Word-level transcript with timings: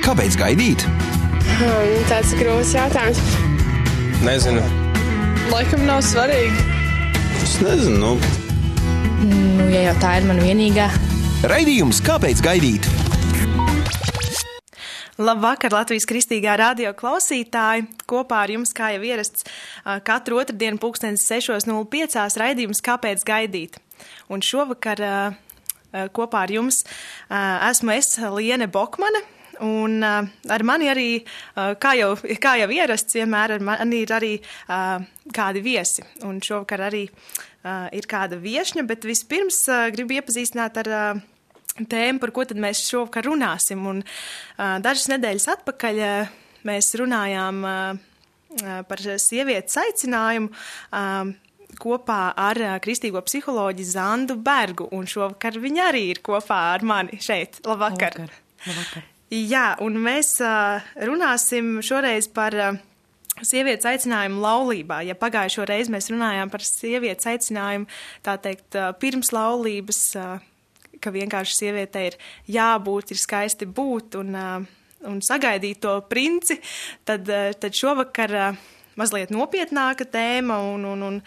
Kāpēc 0.00 0.36
gaidīt? 0.40 0.84
Hmm, 1.60 2.04
tāds 2.08 2.30
grūts 2.38 2.70
jautājums. 2.72 3.20
Nezinu. 4.24 4.62
Laikam 5.52 5.84
nav 5.84 6.00
svarīgi. 6.06 6.64
Es 7.44 7.58
nezinu. 7.60 7.98
Nu. 8.00 8.12
Nu, 9.28 9.66
ja 9.68 9.90
jau 9.90 9.96
tā 10.00 10.14
ir 10.20 10.28
mana 10.30 10.40
vienīgā. 10.46 10.88
Raidījums 11.52 12.00
Kāpēc 12.06 12.40
gaidīt? 12.44 12.88
Labvakar, 15.20 15.74
Latvijas 15.76 16.08
kristīgā 16.08 16.54
radio 16.56 16.94
klausītāji! 16.96 17.90
Kopā 18.08 18.40
ar 18.46 18.54
jums, 18.54 18.72
kā 18.72 18.94
jau 18.94 19.04
ierasts, 19.04 19.44
katru 20.08 20.40
otrdienu, 20.40 20.80
pulkstenis 20.80 21.26
6.05. 21.28 22.16
raidījums 22.40 22.80
Kāpēc 22.88 23.26
gaidīt? 23.28 23.76
Un 24.32 24.40
šovakar 24.40 25.04
kopā 25.90 26.44
ar 26.46 26.54
jums 26.54 26.84
esmu 27.30 27.94
es, 27.96 28.16
Liene 28.36 28.70
Bokmane. 28.70 29.22
Un 29.60 30.00
uh, 30.00 30.24
ar 30.48 30.62
mani 30.64 30.88
arī, 30.88 31.08
uh, 31.20 31.74
kā, 31.80 31.92
jau, 31.98 32.14
kā 32.40 32.54
jau 32.62 32.68
ierasts, 32.72 33.16
vienmēr 33.18 33.58
ar 33.58 33.64
mani 33.64 33.98
ir 34.06 34.12
arī 34.16 34.30
uh, 34.40 35.02
kādi 35.36 35.60
viesi. 35.60 36.04
Un 36.24 36.38
šovakar 36.40 36.86
arī 36.86 37.02
uh, 37.10 37.90
ir 37.92 38.08
kāda 38.08 38.38
viesņa, 38.40 38.86
bet 38.88 39.04
vispirms 39.04 39.60
uh, 39.68 39.90
gribu 39.92 40.16
iepazīstināt 40.16 40.80
ar 40.80 40.90
uh, 40.96 41.20
tēmu, 41.76 42.22
par 42.22 42.32
ko 42.32 42.46
tad 42.48 42.60
mēs 42.62 42.86
šovakar 42.88 43.28
runāsim. 43.28 43.84
Un 43.90 44.00
uh, 44.00 44.78
dažas 44.80 45.10
nedēļas 45.12 45.50
atpakaļ 45.58 46.02
uh, 46.06 46.32
mēs 46.70 46.94
runājām 47.00 47.60
uh, 47.68 48.00
par 48.88 49.04
sievietes 49.22 49.76
aicinājumu. 49.78 50.50
Kopā 51.80 52.20
ar 52.36 52.60
uh, 52.60 52.74
kristīgo 52.82 53.22
psiholoģiju 53.24 53.92
Zandu 53.94 54.36
Bergu, 54.36 54.90
un 54.96 55.08
šovakar 55.08 55.56
viņa 55.62 55.88
arī 55.92 56.04
ir 56.12 56.20
kopā 56.24 56.60
ar 56.74 56.84
mani 56.86 57.20
šeit. 57.22 57.62
Labvakar! 57.64 58.20
Labvakar. 58.20 58.36
Labvakar. 58.68 59.08
Jā, 59.30 59.66
un 59.80 59.96
mēs 60.02 60.34
uh, 60.42 60.82
runāsim 61.06 61.78
šoreiz 61.86 62.26
par 62.34 62.56
uh, 62.58 62.80
sievietes 63.46 63.86
aicinājumu 63.88 64.42
laulībā. 64.42 65.00
Ja 65.06 65.16
pagājušo 65.18 65.64
reizi 65.68 65.92
mēs 65.94 66.10
runājām 66.12 66.50
par 66.52 66.64
sievietes 66.66 67.28
aicinājumu, 67.30 67.88
tā 68.26 68.36
teikt, 68.42 68.76
pirms 69.00 69.32
laulības, 69.34 70.02
ka 71.00 71.12
vienkārši 71.14 71.56
sievietei 71.56 72.10
ir 72.10 72.18
jābūt, 72.58 73.14
ir 73.14 73.20
skaisti 73.20 73.68
būt 73.70 74.18
un, 74.20 74.36
un 75.08 75.22
sagaidīt 75.24 75.80
to 75.84 75.94
princi, 76.10 76.58
tad, 77.08 77.30
tad 77.62 77.76
šovakar 77.76 78.36
mazliet 79.00 79.32
nopietnāka 79.32 80.04
tēma 80.10 80.60
un, 80.74 80.84
un, 80.90 81.06
un 81.06 81.20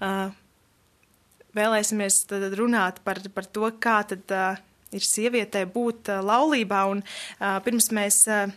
uh, 0.00 0.32
vēlēsimies 1.56 2.24
runāt 2.58 3.00
par, 3.04 3.22
par 3.34 3.46
to, 3.46 3.70
kā 3.78 4.00
tad. 4.08 4.26
Uh, 4.30 4.66
ir 4.96 5.06
sievietē 5.06 5.64
būt 5.70 6.10
uh, 6.10 6.22
laulībā. 6.24 6.84
Un, 6.90 7.02
uh, 7.02 7.58
pirms 7.64 7.90
mēs 7.94 8.22
uh, 8.30 8.50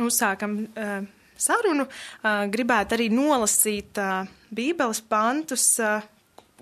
uzsākam 0.00 0.56
uh, 0.64 0.94
sarunu, 1.40 1.86
uh, 1.86 2.46
gribētu 2.52 2.96
arī 2.96 3.10
nolasīt 3.12 4.00
uh, 4.00 4.28
Bībeles 4.54 5.02
pantus, 5.08 5.66
uh, 5.82 6.02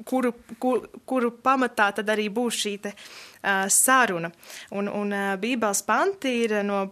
kuru, 0.09 0.35
kur, 0.63 0.87
kuru 1.09 1.33
pamatā 1.43 1.91
tad 1.99 2.11
arī 2.15 2.29
būs 2.33 2.63
šī 2.65 2.75
te, 2.87 2.95
uh, 2.95 3.67
saruna. 3.73 4.33
Un, 4.79 4.91
un 4.91 5.15
uh, 5.15 5.35
Bībeles 5.41 5.85
panti 5.87 6.35
ir 6.45 6.61
no 6.67 6.85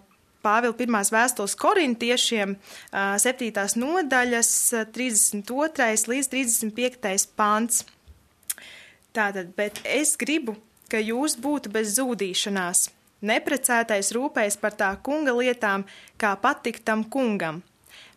Pāvila 0.44 0.76
pirmās 0.76 1.10
vēstules 1.14 1.56
korintiešiem, 1.58 2.56
7. 2.92 3.64
nodaļas, 3.80 4.52
32. 4.94 5.88
līdz 6.12 6.30
35. 6.34 7.26
pants. 7.38 7.82
Tātad, 9.16 9.54
bet 9.56 9.80
es 9.88 10.14
gribu 10.20 10.58
ka 10.90 11.00
jūs 11.02 11.36
būtu 11.42 11.72
bez 11.74 11.96
zūdīšanās. 11.98 12.86
Neprecētais 13.26 14.12
rūpējas 14.14 14.58
par 14.60 14.76
tā 14.78 14.90
kunga 15.02 15.34
lietām, 15.34 15.86
kā 16.20 16.34
patikt 16.40 16.84
tam 16.86 17.04
kungam, 17.10 17.62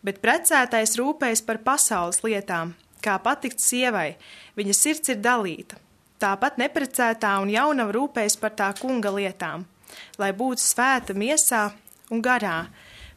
bet 0.04 0.20
precētais 0.22 0.94
rūpējas 1.00 1.42
par 1.46 1.62
pasaules 1.64 2.20
lietām, 2.26 2.74
kā 3.02 3.16
patikt 3.24 3.64
sievai, 3.64 4.14
viņa 4.60 4.76
sirds 4.76 5.14
ir 5.14 5.22
dalīta. 5.24 5.80
Tāpat 6.20 6.60
neprecētā 6.60 7.32
un 7.40 7.48
jaunava 7.50 7.96
rūpējas 7.96 8.36
par 8.42 8.52
tā 8.52 8.68
kunga 8.76 9.12
lietām, 9.14 9.64
lai 10.20 10.34
būtu 10.36 10.62
svēta 10.62 11.16
miesā 11.16 11.70
un 12.10 12.22
garā, 12.22 12.64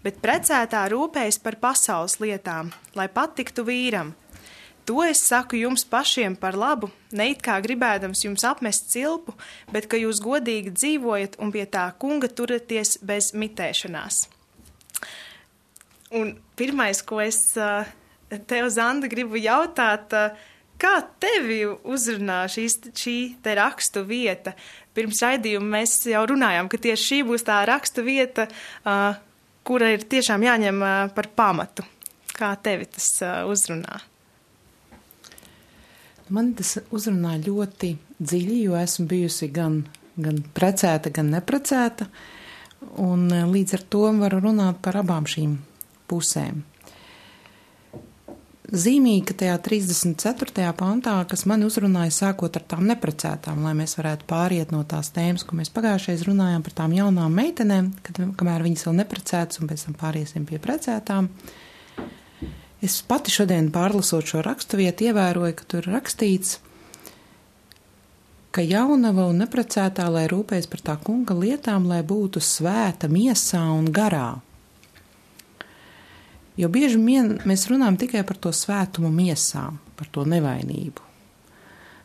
bet 0.03 0.21
precētā 0.23 0.85
rūpējas 0.93 1.39
par 1.43 1.59
pasaules 1.61 2.19
lietām, 2.23 2.71
lai 2.97 3.09
patiktu 3.11 3.65
vīram, 3.67 4.13
To 4.85 4.99
es 5.07 5.21
saku 5.23 5.55
jums 5.55 5.85
pašiem 5.87 6.35
par 6.35 6.57
labu, 6.59 6.89
ne 7.15 7.29
it 7.31 7.39
kā 7.43 7.55
gribēdams 7.63 8.25
jums 8.25 8.43
apmest 8.43 8.89
cilpu, 8.91 9.31
bet 9.71 9.87
ka 9.87 9.99
jūs 9.99 10.19
godīgi 10.23 10.73
dzīvojat 10.75 11.37
un 11.39 11.53
pie 11.55 11.63
tā 11.71 11.85
kunga 11.99 12.27
turaties 12.27 12.97
bez 12.99 13.31
mitēšanās. 13.31 14.25
Un 16.19 16.35
pirmais, 16.59 16.99
ko 16.99 17.21
es 17.23 17.39
tev, 17.55 18.67
Zanda, 18.75 19.07
gribu 19.07 19.39
jautāt, 19.39 20.11
kā 20.83 20.93
tevi 21.23 21.63
uzrunā 21.87 22.43
šīs, 22.51 22.81
šī 22.91 23.17
te 23.43 23.55
rakstu 23.55 24.03
vieta? 24.03 24.51
Pirms 24.93 25.21
raidījuma 25.25 25.79
mēs 25.79 25.95
jau 26.11 26.21
runājām, 26.29 26.69
ka 26.69 26.77
tieši 26.81 27.03
šī 27.09 27.19
būs 27.25 27.45
tā 27.47 27.63
rakstu 27.65 28.03
vieta, 28.05 28.47
kura 29.65 29.89
ir 29.95 30.05
tiešām 30.09 30.45
jāņem 30.45 30.81
par 31.15 31.29
pamatu. 31.33 31.85
Kā 32.33 32.53
tevi 32.61 32.85
tas 32.89 33.09
uzrunā? 33.49 33.99
Man 36.33 36.53
tas 36.57 36.77
uzrunā 36.93 37.35
ļoti 37.43 37.91
dziļi, 38.21 38.59
jo 38.67 38.77
esmu 38.79 39.05
bijusi 39.09 39.49
gan, 39.53 39.81
gan 40.17 40.39
precēta, 40.55 41.11
gan 41.13 41.33
neprecēta, 41.33 42.07
un 43.01 43.27
līdz 43.29 43.77
ar 43.77 43.87
to 43.93 44.05
varu 44.21 44.39
runāt 44.45 44.79
par 44.85 45.01
abām 45.01 45.27
šīm 45.29 45.57
pusēm. 46.09 46.61
Zīmīgi, 48.73 49.27
ka 49.29 49.35
tajā 49.37 49.55
34. 49.61 50.63
pantā, 50.73 51.11
kas 51.29 51.43
man 51.45 51.61
uzrunāja 51.61 52.09
sākot 52.15 52.55
ar 52.57 52.63
tām 52.71 52.87
neprecētām, 52.89 53.59
lai 53.61 53.75
mēs 53.77 53.91
varētu 53.99 54.25
pāriet 54.25 54.71
no 54.73 54.79
tās 54.89 55.11
tēmas, 55.13 55.43
ko 55.45 55.59
mēs 55.59 55.69
pagājušajā 55.75 56.25
runājām 56.25 56.63
par 56.65 56.73
tām 56.79 56.95
jaunām 56.97 57.35
meitenēm, 57.37 57.91
kad, 58.01 58.17
kamēr 58.39 58.65
viņas 58.65 58.87
vēl 58.87 58.95
neprecētas, 59.03 59.61
un 59.61 59.69
pēc 59.69 59.83
tam 59.85 59.97
pāriesim 59.99 60.47
pie 60.49 60.57
precētām. 60.63 61.27
Es 62.81 62.95
pati 63.05 63.35
šodien 63.35 63.69
pārlasot 63.75 64.25
šo 64.31 64.41
raksturvietu, 64.41 65.05
ievēroju, 65.11 65.57
ka 65.59 65.67
tur 65.69 65.85
ir 65.85 65.93
rakstīts, 65.93 66.57
ka 68.57 68.65
jaunava 68.65 69.27
un 69.29 69.37
neprecētā, 69.43 70.09
lai 70.09 70.25
rūpējas 70.33 70.71
par 70.73 70.81
tā 70.89 70.97
kunga 70.97 71.37
lietām, 71.37 71.85
lai 71.93 72.01
būtu 72.01 72.41
svēta 72.41 73.05
miesā 73.05 73.61
un 73.77 73.93
garā. 73.93 74.31
Jo 76.59 76.69
bieži 76.69 76.99
vien 77.01 77.37
mēs 77.49 77.65
runājam 77.71 77.97
tikai 78.03 78.21
par 78.27 78.37
to 78.37 78.51
svētumu 78.53 79.09
miesā, 79.13 79.71
par 79.97 80.09
to 80.13 80.25
nevainību. 80.29 81.09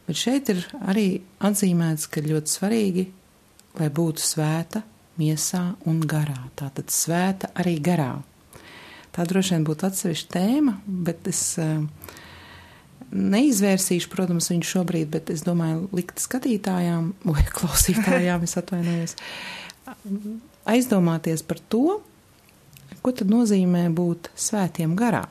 Bet 0.09 0.17
šeit 0.17 0.49
ir 0.49 0.63
arī 0.89 1.21
atzīmēts, 1.45 2.09
ka 2.09 2.25
ļoti 2.25 2.55
svarīgi, 2.55 3.05
lai 3.77 3.91
būtu 3.93 4.25
svēta 4.25 4.81
miesā 5.21 5.75
un 5.91 6.01
garā. 6.09 6.47
Tātad 6.57 6.89
svēta 6.95 7.51
arī 7.61 7.77
garā. 7.85 8.15
Tā 9.13 9.27
droši 9.29 9.57
vien 9.57 9.67
būtu 9.69 9.89
atsevišķa 9.89 10.33
tēma, 10.33 10.79
bet 10.87 11.29
es 11.29 11.43
eh, 11.61 11.83
neizvērsīšu, 13.13 14.09
protams, 14.13 14.49
viņu 14.53 14.69
šobrīd, 14.69 15.11
bet 15.13 15.33
es 15.35 15.45
domāju, 15.45 15.89
likt 15.97 16.23
skatītājām 16.25 17.13
vai 17.35 17.45
klausītājām, 17.53 18.49
es 18.49 18.57
atvainojos, 18.61 19.17
aizdomāties 20.69 21.45
par 21.45 21.61
to, 21.73 21.99
ko 23.03 23.13
tad 23.13 23.33
nozīmē 23.33 23.89
būt 23.95 24.31
svētiem 24.39 24.95
garā. 24.99 25.25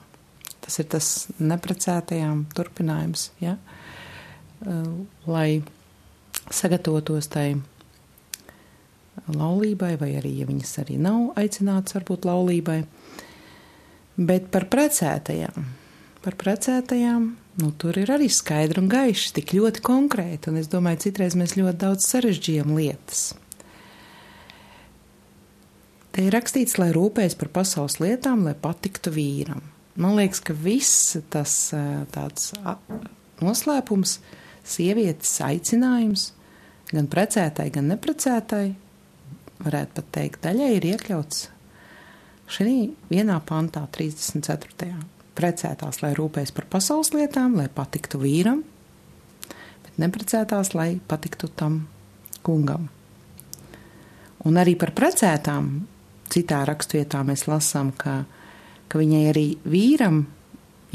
Tas 0.63 0.79
ir 0.81 0.89
tas 0.91 1.07
neprecētajām 1.39 2.45
turpinājums, 2.55 3.29
ja? 3.43 3.57
Eh, 4.65 4.91
lai 5.29 5.63
sagatavotos 6.51 7.27
tai 7.31 7.49
laulībai, 9.27 9.95
vai 9.99 10.13
arī, 10.19 10.37
ja 10.41 10.47
viņas 10.47 10.77
arī 10.83 10.97
nav 11.01 11.33
aicināts 11.39 11.95
varbūt 11.97 12.27
laulībai, 12.27 12.81
Bet 14.17 14.47
par 14.49 14.63
precētajām, 14.65 15.65
par 16.25 16.35
precētajām, 16.41 17.25
nu, 17.61 17.67
tur 17.77 17.99
ir 18.01 18.09
arī 18.15 18.31
skaidri 18.33 18.81
un 18.81 18.87
gaiši, 18.89 19.35
tik 19.35 19.53
ļoti 19.53 19.83
konkrēti, 19.85 20.49
un 20.49 20.57
es 20.57 20.71
domāju, 20.71 21.03
citreiz 21.05 21.35
mēs 21.37 21.53
ļoti 21.59 21.77
daudz 21.83 22.07
sarežģījam 22.09 22.73
lietas. 22.73 23.27
Te 26.17 26.25
ir 26.25 26.33
rakstīts, 26.33 26.79
lai 26.81 26.89
rūpējas 26.95 27.37
par 27.37 27.51
pasaules 27.53 27.99
lietām, 28.01 28.41
lai 28.47 28.55
patiktu 28.57 29.13
vīram. 29.13 29.61
Man 30.01 30.17
liekas, 30.17 30.41
ka 30.41 30.55
viss 30.57 31.13
tas 31.29 31.53
tāds 32.13 32.49
noslēpums, 33.37 34.15
sievietes 34.65 35.35
aicinājums, 35.45 36.31
gan 36.89 37.09
precētai, 37.13 37.69
gan 37.73 37.93
neprecētai, 37.93 38.65
varētu 39.61 39.95
pat 39.99 40.09
teikt, 40.17 40.41
daļai 40.45 40.71
ir 40.79 40.89
iekļauts 40.95 41.45
Šī 42.47 42.93
vienā 43.11 43.41
pantā, 43.43 43.81
34. 43.91 44.87
precētās, 45.35 45.99
lai 45.99 46.13
rūpēs 46.15 46.53
par 46.55 46.67
pasaules 46.71 47.11
lietām, 47.11 47.57
lai 47.59 47.67
patiktu 47.67 48.21
vīram, 48.21 48.61
bet 49.83 49.99
neprecētās, 49.99 50.71
lai 50.71 50.93
patiktu 51.11 51.49
tam 51.59 51.81
kungam. 52.47 52.87
Un 54.47 54.59
arī 54.61 54.77
par 54.79 54.93
precētām 54.95 55.73
citā 56.33 56.63
rakstvietā 56.67 57.23
mēs 57.27 57.47
lasām, 57.49 57.91
ka, 57.97 58.23
ka 58.87 58.99
viņai 59.01 59.23
arī 59.31 59.47
vīram 59.67 60.25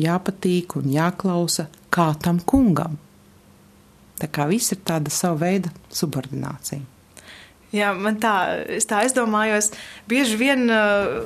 jāpatīk 0.01 0.77
un 0.81 0.93
jāklausa 0.93 1.69
kā 1.93 2.13
tam 2.23 2.41
kungam. 2.41 2.99
Tā 4.21 4.29
kā 4.31 4.47
viss 4.51 4.73
ir 4.75 4.83
tāda 4.87 5.11
sava 5.13 5.41
veida 5.43 5.73
subordinācija. 5.93 6.83
Jā, 7.73 7.93
man 7.97 8.19
tā, 8.21 8.35
es 8.77 8.87
tā 8.89 9.01
aizdomājos, 9.03 9.71
bieži 10.09 10.37
vien 10.41 10.67
uh, 10.69 11.23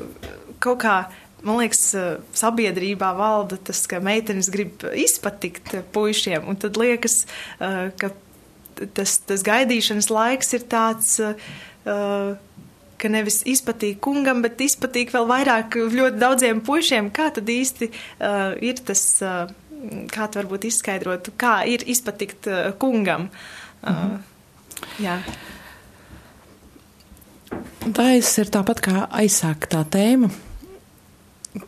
kaut 0.63 0.79
kā, 0.85 0.95
man 1.43 1.59
liekas, 1.59 1.83
uh, 1.99 2.05
sabiedrībā 2.39 3.11
valda 3.19 3.59
tas, 3.69 3.83
ka 3.91 3.99
meitenes 4.03 4.49
grib 4.55 4.87
izpatikt 4.95 5.75
puišiem, 5.95 6.47
tad 6.63 6.79
liekas, 6.79 7.25
uh, 7.59 7.91
ka 7.99 8.13
tas, 8.95 9.19
tas 9.27 9.43
gaidīšanas 9.47 10.11
laiks 10.13 10.55
ir 10.55 10.67
tāds, 10.71 11.17
ka 13.01 13.11
nevis 13.13 13.43
izpatīk 13.49 14.01
kungam, 14.05 14.43
bet 14.45 14.61
izpatīk 14.65 15.13
vēl 15.15 15.29
vairāk 15.31 15.77
ļoti 15.93 16.21
daudziem 16.21 16.63
puišiem. 16.67 17.11
Kā 17.15 17.31
tad 17.35 17.51
īsti 17.53 17.91
ir 18.67 18.81
tas, 18.87 19.03
kā 20.13 20.29
tu 20.31 20.41
varbūt 20.41 20.69
izskaidrotu, 20.71 21.35
kā 21.39 21.59
ir 21.69 21.85
izpatikt 21.87 22.49
kungam? 22.81 23.29
Mhm. 23.83 24.17
Jā. 25.01 25.21
Tā 27.87 28.07
ir 28.17 28.51
tāpat 28.51 28.81
kā 28.83 29.05
aizsāktā 29.15 29.85
tēma, 29.87 30.33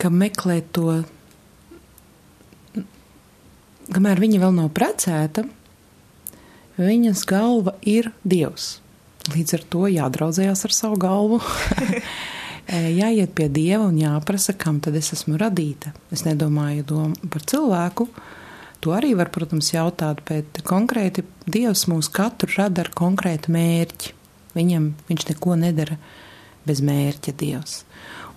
ka 0.01 0.11
meklē 0.11 0.59
to, 0.75 0.99
kamēr 3.93 4.21
viņa 4.21 4.41
vēl 4.43 4.53
nav 4.57 4.69
precēta, 4.75 5.45
viņas 6.79 7.23
galva 7.29 7.77
ir 7.87 8.11
Dievs. 8.27 8.79
Līdz 9.29 9.55
ar 9.59 9.63
to 9.69 9.85
jādraudzējās 9.91 10.65
ar 10.65 10.75
savu 10.75 10.99
galvu. 11.01 11.39
Jāiet 12.99 13.31
pie 13.33 13.47
Dieva 13.49 13.87
un 13.87 13.97
jāprasa, 13.97 14.53
kam 14.57 14.77
tad 14.83 14.97
es 14.99 15.09
esmu 15.15 15.39
radīta. 15.41 15.93
Es 16.13 16.21
nedomāju 16.27 16.85
dom 16.85 17.15
par 17.33 17.45
cilvēku. 17.49 18.05
To 18.85 18.93
arī 18.95 19.15
var, 19.17 19.31
protams, 19.33 19.71
jautāt, 19.73 20.21
bet 20.27 20.61
konkrēti 20.67 21.25
Dievs 21.49 21.87
mūs 21.91 22.11
katru 22.13 22.51
rada 22.55 22.85
ar 22.85 22.91
konkrētu 22.95 23.51
mērķi. 23.51 24.13
Viņam 24.53 24.91
viņš 25.09 25.25
neko 25.31 25.57
nedara 25.59 25.97
bez 26.67 26.83
mērķa 26.85 27.33
Dievs. 27.39 27.81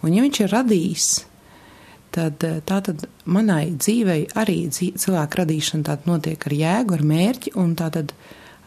Un 0.03 0.17
ja 0.17 0.25
viņš 0.25 0.41
ir 0.43 0.53
radījis, 0.53 1.09
tad 2.17 2.41
tā 2.41 2.79
tad 2.89 3.05
manai 3.25 3.75
dzīvei 3.77 4.25
arī 4.39 4.65
dzīve, 4.73 5.01
cilvēka 5.05 5.43
radīšana 5.43 5.87
tāda 5.89 6.09
notiek 6.11 6.49
ar 6.49 6.57
jēgu, 6.57 6.97
ar 6.97 7.05
mērķi, 7.13 7.55
un 7.61 7.77
tā 7.79 7.93
tad 7.95 8.17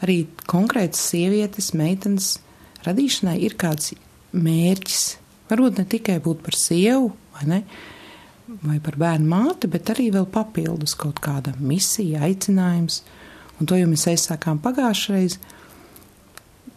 arī 0.06 0.22
konkrētas 0.50 1.02
sievietes, 1.12 1.74
meitenes 1.78 2.36
radīšanai 2.86 3.40
ir 3.46 3.58
kāds 3.60 3.94
mērķis. 4.36 5.04
Varbūt 5.50 5.82
ne 5.82 5.86
tikai 5.90 6.20
būt 6.24 6.42
par 6.46 6.58
sievu 6.58 7.12
vai 7.36 7.50
ne, 7.50 7.60
vai 8.64 8.80
par 8.84 8.98
bērnu 9.02 9.28
māti, 9.30 9.70
bet 9.70 9.92
arī 9.94 10.08
vēl 10.16 10.30
papildus 10.32 10.96
kaut 10.98 11.20
kāda 11.24 11.54
misija, 11.60 12.24
aicinājums. 12.30 13.02
Un 13.60 13.70
to 13.70 13.78
jau 13.80 13.88
mēs 13.90 14.08
aizsākām 14.12 14.62
pagājušajā 14.64 15.20
reizē 15.20 15.54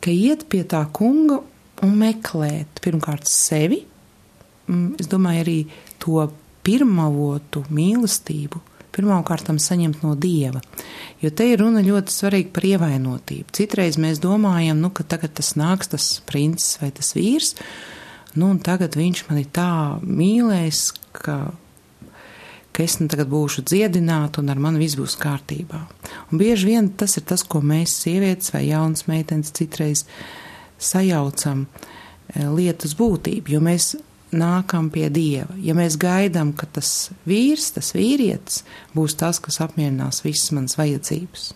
ka 0.00 0.12
iet 0.14 0.46
pie 0.50 0.62
tā 0.68 0.84
kunga 0.94 1.40
un 1.84 1.94
meklēt 1.98 2.80
pirmkārt 2.84 3.28
sevi, 3.30 3.82
mm, 4.68 4.98
es 5.00 5.10
domāju, 5.10 5.44
arī 5.44 5.58
to 6.02 6.24
pirmavotu 6.66 7.64
mīlestību, 7.72 8.60
pirmkārt 8.94 9.50
saņemt 9.50 10.02
no 10.04 10.14
dieva. 10.18 10.62
Jo 11.22 11.30
te 11.30 11.46
ir 11.52 11.62
runa 11.62 11.82
ļoti 11.84 12.14
svarīgi 12.14 12.52
par 12.54 12.66
ievainotību. 12.68 13.54
Citreiz 13.54 13.98
mēs 14.00 14.20
domājam, 14.22 14.80
nu, 14.82 14.90
ka 14.90 15.04
tagad 15.04 15.36
tas 15.38 15.54
nāks 15.58 15.90
tas 15.94 16.10
princis 16.26 16.78
vai 16.82 16.90
tas 16.94 17.14
vīrs, 17.16 17.54
nu, 18.36 18.52
un 18.52 18.58
tagad 18.62 18.98
viņš 18.98 19.24
mani 19.30 19.46
tā 19.50 19.70
mīlēs, 20.02 20.92
ka 21.16 21.40
ka 22.78 22.84
es 22.86 23.00
nu 23.00 23.08
tagad 23.10 23.26
būšu 23.26 23.64
dziedināta 23.66 24.38
un 24.38 24.52
ar 24.52 24.60
mani 24.62 24.78
viss 24.78 24.94
būs 24.94 25.16
kārtībā. 25.18 25.80
Un 26.30 26.38
bieži 26.38 26.68
vien 26.68 26.92
tas 26.94 27.16
ir 27.18 27.24
tas, 27.26 27.42
ko 27.42 27.58
mēs, 27.58 27.96
sievietes 28.04 28.52
vai 28.54 28.68
jaunas 28.68 29.08
meitenes, 29.10 29.50
citreiz 29.50 30.04
sajaucam 30.78 31.64
e, 31.66 32.46
lietas 32.46 32.94
būtību, 32.94 33.50
jo 33.50 33.60
mēs 33.66 33.96
nākam 34.34 34.90
pie 34.92 35.08
Dieva. 35.12 35.54
Ja 35.62 35.74
mēs 35.78 35.96
gaidām, 36.00 36.52
ka 36.56 36.68
tas 36.78 37.10
vīrs, 37.28 37.70
tas 37.76 37.92
vīrietis 37.96 38.62
būs 38.96 39.16
tas, 39.18 39.40
kas 39.40 39.60
apmierinās 39.64 40.22
visas 40.24 40.52
manas 40.56 40.78
vajadzības, 40.78 41.52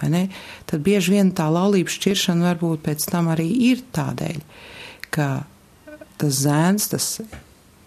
tad 0.00 0.84
bieži 0.84 1.16
vien 1.16 1.32
tā 1.36 1.48
laulības 1.52 1.96
šķiršana 1.96 2.50
varbūt 2.50 2.84
pēc 2.84 3.08
tam 3.10 3.30
arī 3.32 3.48
ir 3.70 3.84
tādēļ, 3.96 4.40
ka 5.14 5.30
tas 6.20 6.42
zēns, 6.44 6.90
tas 6.92 7.08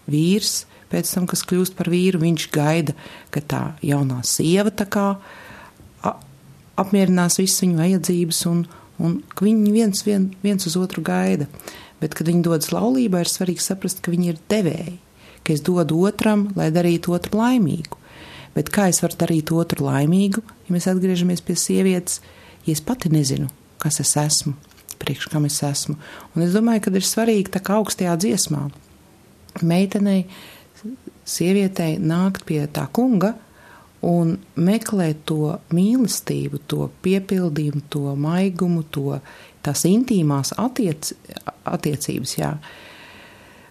vīrs 0.09 0.63
pēc 0.89 1.09
tam, 1.13 1.27
kas 1.29 1.45
kļūst 1.45 1.77
par 1.77 1.89
vīru, 1.93 2.21
viņš 2.23 2.47
gaida, 2.53 2.95
ka 3.33 3.41
tā 3.45 3.63
jaunā 3.85 4.23
sieva 4.25 4.73
tā 4.73 4.89
kā 4.89 5.11
apmierinās 6.79 7.39
visas 7.41 7.63
viņa 7.63 7.77
vajadzības 7.79 8.41
un, 8.49 8.63
un 9.03 9.19
ka 9.33 9.45
viņi 9.45 9.73
viens, 9.75 10.03
vien, 10.07 10.29
viens 10.43 10.67
uz 10.69 10.77
otru 10.79 11.03
gaida. 11.05 11.49
Bet, 11.99 12.15
kad 12.15 12.29
viņi 12.31 12.45
dodas 12.45 12.71
laulībā, 12.71 13.23
ir 13.23 13.31
svarīgi 13.31 13.63
saprast, 13.63 14.01
ka 14.03 14.13
viņi 14.13 14.31
ir 14.31 14.41
devēji, 14.51 14.97
ka 15.43 15.55
es 15.55 15.63
dodu 15.65 15.99
otram, 16.07 16.47
lai 16.55 16.69
darītu 16.71 17.15
otru 17.15 17.41
laimīgu. 17.41 17.99
Bet 18.55 18.71
kā 18.73 18.87
es 18.91 19.01
varu 19.03 19.19
darīt 19.19 19.51
otru 19.53 19.85
laimīgu, 19.87 20.43
ja 20.67 20.75
mēs 20.75 20.87
atgriežamies 20.89 21.43
pie 21.45 21.57
sievietes, 21.59 22.21
ja 22.65 22.75
es 22.75 22.81
pati 22.83 23.11
nezinu, 23.11 23.49
kas 23.81 23.99
es 24.03 24.15
esmu, 24.19 24.55
priekš 25.01 25.29
kam 25.31 25.45
es 25.49 25.59
esmu. 25.63 25.97
Un 26.35 26.45
es 26.45 26.55
domāju, 26.55 26.87
ka 26.87 26.95
ir 26.95 27.05
svarīgi 27.05 27.53
tā 27.53 27.61
kā 27.63 27.77
augstajā 27.79 28.15
dziesmā 28.19 28.67
meitenei 29.65 30.25
sievietei 31.29 31.97
nākt 31.99 32.45
pie 32.47 32.63
tā 32.73 32.87
kunga 32.93 33.35
un 34.05 34.37
meklēt 34.55 35.25
to 35.27 35.57
mīlestību, 35.75 36.61
to 36.71 36.87
piepildījumu, 37.03 37.83
to 37.91 38.15
maigumu, 38.15 38.85
to 38.87 39.19
tās 39.65 39.83
intīmās 39.87 40.53
attiec, 40.57 41.13
attiecības, 41.67 42.35
jā, 42.39 42.53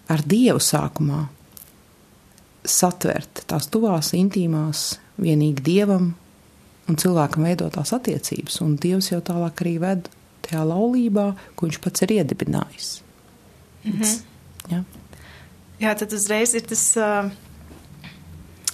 ar 0.08 0.24
Dievu 0.28 0.60
sākumā 0.62 1.24
satvert 2.68 3.44
tās 3.48 3.68
tuvās, 3.72 4.12
intīmās, 4.16 4.98
vienīgi 5.20 5.64
Dievam 5.64 6.12
un 6.88 7.00
cilvēkam 7.00 7.48
veidotās 7.48 7.92
attiecības, 7.96 8.60
un 8.64 8.76
Dievs 8.80 9.10
jau 9.12 9.20
tālāk 9.24 9.64
arī 9.64 9.74
ved 9.82 10.08
tajā 10.46 10.64
laulībā, 10.68 11.26
ko 11.56 11.68
viņš 11.68 11.80
pats 11.84 12.04
ir 12.06 12.14
iedibinājis. 12.18 12.88
Mm 13.84 13.92
-hmm. 13.92 14.16
Jā. 14.72 14.84
Jā, 15.78 15.94
tad 15.94 16.12
uzreiz 16.12 16.54
ir 16.54 16.66
tas. 16.66 16.96
Uh... 16.96 17.30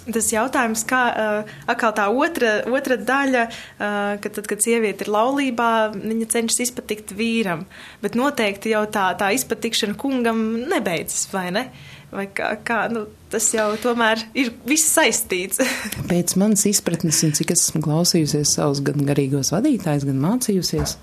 Tas 0.05 0.27
jautājums, 0.29 0.83
kā 0.85 1.01
uh, 1.09 1.53
atkal 1.71 1.95
tā 1.97 2.05
otra, 2.13 2.59
otra 2.69 2.99
daļa, 3.01 3.45
uh, 3.49 4.17
ka 4.21 4.33
tad, 4.37 4.45
kad 4.51 4.61
sieviete 4.61 5.07
ir 5.07 5.11
laulībā, 5.15 5.69
viņa 5.97 6.29
cenšas 6.35 6.61
izpatikt 6.67 7.15
vīram, 7.17 7.63
bet 8.05 8.19
noteikti 8.19 8.75
jau 8.75 8.83
tā, 8.93 9.07
tā 9.17 9.31
izpatikšana 9.33 9.97
kungam 10.01 10.43
nebeidzas, 10.69 11.25
vai 11.33 11.47
ne? 11.57 11.65
Vai 12.13 12.27
kā, 12.37 12.51
kā 12.69 12.83
nu, 12.93 13.07
tas 13.33 13.49
jau 13.57 13.71
tomēr 13.81 14.27
ir 14.37 14.53
viss 14.69 14.93
saistīts. 14.93 15.65
Pēc 16.13 16.37
manas 16.39 16.67
izpratnes, 16.69 17.23
un 17.25 17.33
cik 17.41 17.57
es 17.57 17.65
esmu 17.71 17.81
klausījusies 17.89 18.55
savus 18.59 18.85
gan 18.85 19.09
garīgos 19.09 19.55
vadītājus, 19.57 20.05
gan 20.13 20.21
mācījusies, 20.29 20.95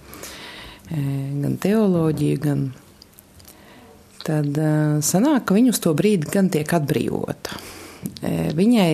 gan 0.94 1.58
teoloģiju, 1.66 2.46
gan 2.46 2.64
tad 4.22 4.64
sanāk, 5.04 5.50
ka 5.50 5.58
viņa 5.58 5.74
uz 5.74 5.84
to 5.84 5.98
brīdi 5.98 6.30
gan 6.32 6.54
tiek 6.54 6.70
atbrīvota. 6.78 7.81
Viņai, 8.58 8.92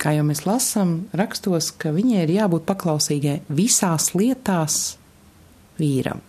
kā 0.00 0.14
jau 0.16 0.24
mēs 0.26 0.44
lasām 0.46 0.94
rakstos, 1.14 1.70
ka 1.78 1.92
viņai 1.94 2.24
ir 2.24 2.32
jābūt 2.34 2.66
paklausīgai 2.66 3.40
visās 3.54 4.10
lietās 4.16 4.96
vīram. 5.78 6.22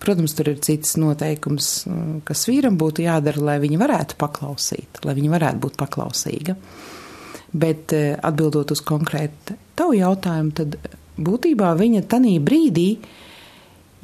Protams, 0.00 0.32
tur 0.36 0.48
ir 0.48 0.60
cits 0.64 0.94
noteikums, 1.00 1.66
kas 2.28 2.46
vīram 2.48 2.78
būtu 2.80 3.04
jādara, 3.04 3.42
lai 3.50 3.58
viņa 3.60 3.80
varētu 3.80 4.16
paklausīt, 4.20 5.02
lai 5.04 5.16
viņa 5.18 5.32
varētu 5.34 5.60
būt 5.64 5.76
paklausīga. 5.80 6.56
Bet 7.52 7.92
atbildot 7.96 8.72
uz 8.72 8.80
konkrētu 8.86 9.58
tavu 9.76 9.98
jautājumu, 9.98 10.54
tad 10.56 10.78
būtībā 11.20 11.74
viņa 11.76 12.06
tanī 12.08 12.38
brīdī, 12.40 12.88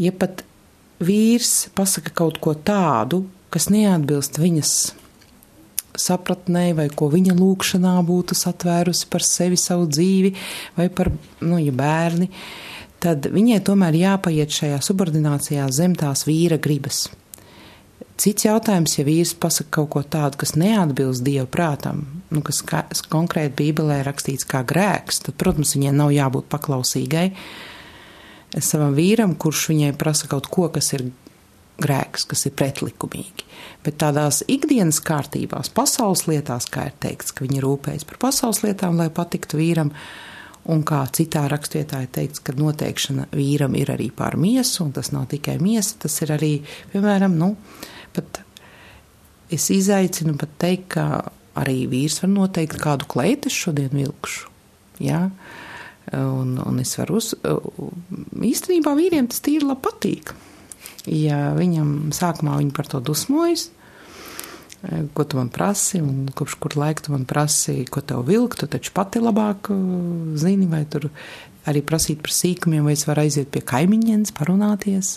ja 0.03 0.13
pat 0.13 0.45
vīrs 1.01 1.71
pasaka 1.77 2.13
kaut 2.17 2.41
ko 2.45 2.53
tādu, 2.57 3.25
kas 3.53 3.71
neatbilst 3.73 4.41
viņas 4.41 4.77
sapratnē, 6.00 6.71
vai 6.76 6.88
ko 6.93 7.11
viņa 7.12 7.37
lūkšanā 7.38 7.97
būtu 8.07 8.37
satvērusi 8.38 9.11
par 9.12 9.25
sevi, 9.26 9.59
savu 9.61 9.88
dzīvi, 9.91 10.33
vai 10.79 10.88
par 10.88 11.12
nu, 11.41 11.61
ja 11.61 11.75
bērni, 11.75 12.31
tad 13.03 13.29
viņai 13.33 13.61
tomēr 13.67 13.99
jāpaiet 14.00 14.53
šajā 14.53 14.81
subordinācijā 14.85 15.69
zem 15.75 15.97
tās 15.99 16.26
vīra 16.29 16.61
gribas. 16.62 17.07
Cits 18.17 18.47
jautājums, 18.47 18.95
ja 18.97 19.05
vīrs 19.05 19.35
pasaka 19.37 19.75
kaut 19.76 19.91
ko 19.93 20.00
tādu, 20.00 20.38
kas 20.41 20.55
neatbilst 20.57 21.25
Dieva 21.25 21.45
prātam, 21.53 22.07
nu, 22.33 22.41
kas 22.45 22.62
konkrēti 23.12 23.53
Bībelē 23.59 24.00
rakstīts 24.07 24.49
kā 24.49 24.62
grēks, 24.65 25.21
tad, 25.26 25.37
protams, 25.37 25.75
viņai 25.76 25.93
nav 25.93 26.15
jābūt 26.15 26.49
paklausīgai, 26.49 27.26
savam 28.57 28.97
vīram, 28.97 29.37
kurš 29.37 29.67
viņai 29.75 29.93
prasa 30.00 30.31
kaut 30.33 30.49
ko, 30.49 30.71
kas 30.73 30.95
ir 30.97 31.11
grēks, 31.83 32.26
kas 32.30 32.47
ir 32.49 32.54
pretlikumīgi. 32.56 33.47
Bet 33.85 33.99
tādās 34.02 34.42
ikdienas 34.50 35.00
kārtībās, 35.04 35.71
pasaules 35.75 36.26
lietās, 36.30 36.68
kā 36.73 36.88
ir 36.90 36.97
teikts, 37.02 37.35
ka 37.37 37.45
viņi 37.47 37.62
rūpējas 37.64 38.06
par 38.09 38.21
pasaules 38.26 38.62
lietām, 38.64 38.97
lai 39.00 39.11
patiktu 39.14 39.61
vīram, 39.61 39.92
un 40.73 40.83
kā 40.87 41.04
citā 41.14 41.45
rakstvietā 41.50 42.02
ir 42.04 42.11
teikts, 42.14 42.42
ka 42.42 42.56
noteikšana 42.56 43.28
vīram 43.37 43.76
ir 43.78 43.92
arī 43.95 44.09
pār 44.14 44.38
miesu, 44.40 44.87
un 44.87 44.97
tas 44.97 45.12
nav 45.14 45.28
tikai 45.30 45.59
miesa, 45.62 46.00
tas 46.06 46.16
ir 46.25 46.35
arī, 46.35 46.52
piemēram, 46.95 47.37
nu, 47.38 47.52
pat 48.16 48.42
es 49.52 49.68
izaicinu 49.71 50.35
pat 50.40 50.56
teikt, 50.62 50.88
ka 50.97 51.06
arī 51.56 51.85
vīrs 51.90 52.21
var 52.25 52.33
noteikt, 52.33 52.80
kādu 52.83 53.09
kleitu 53.11 53.50
es 53.50 53.56
šodien 53.56 53.95
vilkšu. 53.95 54.50
Ja? 55.04 55.26
Un, 56.16 56.56
un 56.62 56.83
es 56.83 56.95
varu 56.99 57.18
uz, 57.21 57.33
īstenībā 58.47 58.92
vīriem 58.99 59.30
tas 59.30 59.42
tīri 59.45 59.78
patīk. 59.83 60.35
Ja 61.07 61.53
viņam 61.55 62.13
sākumā 62.15 62.59
viņi 62.59 62.75
par 62.75 62.89
to 62.91 63.01
dusmojas, 63.05 63.69
ko 65.15 65.25
tu 65.25 65.39
man 65.39 65.49
prasi, 65.51 66.01
un 66.03 66.29
kopš 66.35 66.57
kur 66.63 66.77
laika 66.79 67.07
tu 67.07 67.15
man 67.15 67.25
prasi, 67.29 67.85
ko 67.91 68.03
tev 68.05 68.27
vilkt, 68.29 68.61
tu 68.61 68.69
taču 68.71 68.93
pati 68.95 69.23
labāk 69.23 69.71
zini, 70.39 70.69
vai 70.71 70.85
tur 70.91 71.09
arī 71.67 71.83
prasīt 71.87 72.23
par 72.23 72.35
sīkumiem, 72.35 72.87
vai 72.87 72.95
es 72.95 73.07
varu 73.09 73.25
aiziet 73.25 73.51
pie 73.55 73.63
kaimiņienes, 73.67 74.35
parunāties. 74.37 75.17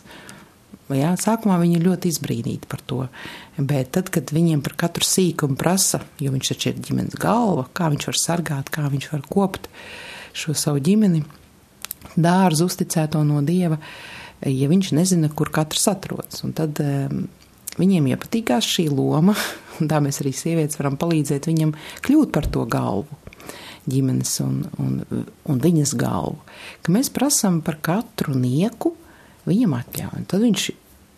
Jā, 0.89 1.11
sākumā 1.21 1.59
viņi 1.61 1.75
ir 1.77 1.83
ļoti 1.85 2.09
izbrīnīti 2.09 2.69
par 2.69 2.81
to, 2.89 3.03
bet 3.57 3.91
tad, 3.93 4.07
kad 4.13 4.31
viņiem 4.33 4.63
par 4.65 4.73
katru 4.87 5.05
sīkumu 5.05 5.57
prasa, 5.59 5.99
jo 6.17 6.33
viņš 6.33 6.53
taču 6.53 6.71
ir 6.71 6.79
ģimenes 6.87 7.19
galva, 7.21 7.67
kā 7.77 7.91
viņš 7.93 8.07
var 8.09 8.17
sargāt, 8.17 8.71
kā 8.73 8.87
viņš 8.89 9.11
var 9.11 9.27
kopt 9.29 9.69
šo 10.33 10.55
savu 10.57 10.81
ģimeni, 10.81 11.21
dārzu 12.17 12.65
uzticēto 12.71 13.21
no 13.27 13.43
dieva, 13.45 13.77
ja 14.45 14.69
viņš 14.71 14.93
nezina, 14.97 15.29
kur 15.33 15.51
katrs 15.53 15.87
atrodas. 15.91 16.43
Un 16.47 16.53
tad 16.57 16.79
viņiem 17.79 18.11
iepatīkās 18.13 18.67
šī 18.67 18.89
loma, 18.91 19.35
un 19.79 19.91
tā 19.91 20.01
mēs 20.03 20.21
arī 20.23 20.33
sievietes 20.35 20.79
varam 20.79 20.99
palīdzēt 20.99 21.49
viņam 21.49 21.75
kļūt 22.05 22.35
par 22.35 22.49
to 22.51 22.65
galvu 22.69 23.19
ģimenes 23.89 24.35
un, 24.43 24.61
un, 24.81 24.99
un 25.49 25.61
viņas 25.63 25.95
galvu, 25.97 26.37
ka 26.83 26.93
mēs 26.93 27.09
prasām 27.13 27.61
par 27.65 27.79
katru 27.81 28.35
nieku 28.37 28.93
viņam 29.49 29.73
atļauju. 29.79 30.25
Tad 30.29 30.43
viņš 30.43 30.65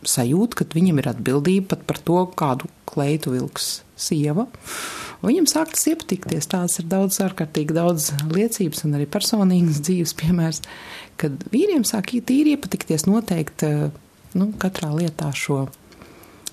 sajūt, 0.08 0.56
ka 0.58 0.68
viņam 0.72 1.02
ir 1.02 1.10
atbildība 1.12 1.74
pat 1.74 1.86
par 1.90 2.00
to, 2.02 2.22
kādu 2.38 2.70
kleitu 2.90 3.36
vilks 3.36 3.82
sieva. 4.00 4.48
Un 4.48 5.01
viņam 5.26 5.48
sāk 5.50 5.74
tas 5.76 5.88
iepatikties. 5.92 6.50
Tās 6.52 6.80
ir 6.82 6.88
daudz, 6.92 7.20
ārkārtīgi 7.24 7.76
daudz 7.78 8.12
liecības 8.32 8.86
un 8.88 8.98
arī 8.98 9.08
personīgas 9.12 9.82
dzīves 9.86 10.16
piemērs, 10.22 10.62
kad 11.22 11.44
vīriem 11.54 11.86
sāk 11.88 12.14
tīri 12.14 12.56
iepatikties 12.56 13.06
noteikti 13.10 13.92
nu, 14.38 14.52
katrā 14.62 14.92
lietā 14.96 15.32
šo. 15.36 15.66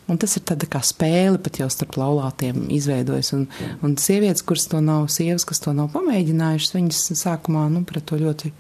Un 0.08 0.16
tas 0.16 0.38
ir 0.38 0.44
tāda 0.48 0.64
kā 0.70 0.80
spēle 0.84 1.36
pat 1.44 1.58
jau 1.60 1.66
starp 1.72 1.98
laulātiem 2.00 2.70
izveidojas. 2.72 3.34
Un, 3.36 3.44
un 3.84 3.96
sievietes, 4.00 4.44
kuras 4.46 4.64
to 4.72 4.80
nav, 4.84 5.10
sievas, 5.12 5.44
kas 5.48 5.60
to 5.60 5.74
nav 5.76 5.90
pamēģinājušas, 5.92 6.76
viņas 6.78 7.02
sākumā 7.20 7.66
nu, 7.74 7.82
pret 7.88 8.06
to 8.08 8.16
ļoti 8.20 8.54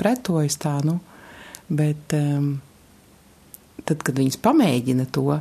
pretojas 0.00 0.56
tā, 0.62 0.78
nu, 0.84 0.96
bet 1.68 2.16
um, 2.16 2.54
tad, 3.84 4.00
kad 4.00 4.16
viņas 4.16 4.40
pamēģina 4.44 5.06
to 5.12 5.38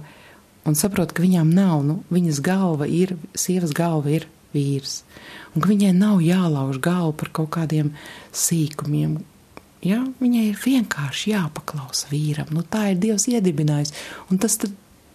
un 0.68 0.78
saprot, 0.80 1.14
ka 1.16 1.24
viņām 1.26 1.52
nav, 1.54 1.84
nu, 1.88 2.00
viņas 2.14 2.42
galva 2.44 2.88
ir, 2.90 3.16
sievas 3.36 3.76
galva 3.76 4.14
ir 4.14 4.28
vīrs, 4.54 5.02
un 5.54 5.64
ka 5.64 5.72
viņai 5.72 5.94
nav 5.98 6.22
jālauž 6.24 6.80
galva 6.84 7.14
par 7.20 7.34
kaut 7.36 7.54
kādiem 7.58 7.94
sīkumiem. 8.36 9.20
Ja? 9.84 10.00
Viņai 10.22 10.46
ir 10.52 10.62
vienkārši 10.64 11.34
jāpaklausa 11.34 12.08
vīram. 12.14 12.54
Nu, 12.56 12.64
tā 12.64 12.94
ir 12.94 13.02
Dievs 13.04 13.28
iedibinājis. 13.28 13.92
Un 14.32 14.40
tas 14.40 14.56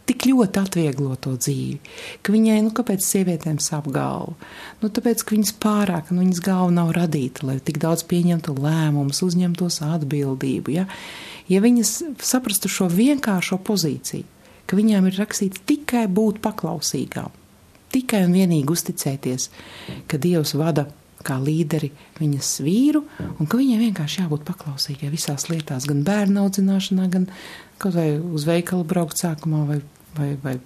tik 0.08 0.24
ļoti 0.28 0.60
atvieglo 0.62 1.14
to 1.20 1.34
dzīvi, 1.36 1.78
ka 2.24 2.32
viņai, 2.32 2.58
nu, 2.64 2.72
kāpēc 2.76 3.04
sievietēm 3.04 3.58
sāp 3.60 3.90
galva? 3.92 4.36
Nu, 4.80 4.88
tāpēc, 4.88 5.24
ka 5.24 5.36
viņas 5.36 5.54
pārāk, 5.60 6.12
nu, 6.12 6.22
viņas 6.24 6.40
galva 6.44 6.72
nav 6.72 6.94
radīta, 6.96 7.44
lai 7.48 7.58
tik 7.64 7.80
daudz 7.82 8.06
pieņemtu 8.08 8.56
lēmumus, 8.56 9.20
uzņemtos 9.26 9.82
atbildību, 9.84 10.76
ja? 10.78 10.88
Ja 11.48 11.60
viņas 11.64 11.92
saprastu 12.24 12.68
šo 12.72 12.88
vienkāršo 12.92 13.56
pozīciju, 13.64 14.26
ka 14.68 14.78
viņām 14.78 15.08
ir 15.08 15.18
rakstīts 15.18 15.64
tikai 15.68 16.06
būt 16.12 16.42
paklausīgām, 16.44 17.34
tikai 17.94 18.24
un 18.28 18.36
vienīgi 18.36 18.74
uzticēties, 18.74 19.50
ka 20.10 20.20
Dievs 20.20 20.54
vada 20.58 20.88
kā 21.26 21.34
līderi 21.42 21.90
viņas 22.20 22.50
vīru, 22.62 23.02
un 23.40 23.48
ka 23.50 23.58
viņai 23.58 23.78
vienkārši 23.88 24.22
jābūt 24.22 24.44
paklausīgai 24.48 25.10
visās 25.10 25.48
lietās, 25.50 25.88
gan 25.88 26.04
bērnu 26.06 26.44
audzināšanā, 26.44 27.08
gan 27.10 27.26
kaut 27.82 27.96
vai 27.98 28.12
uz 28.18 28.46
veikalu 28.46 28.86
braukt 28.86 29.18
sākumā 29.18 29.64
vai 29.66 29.80
vai, 30.18 30.32
vai 30.42 30.56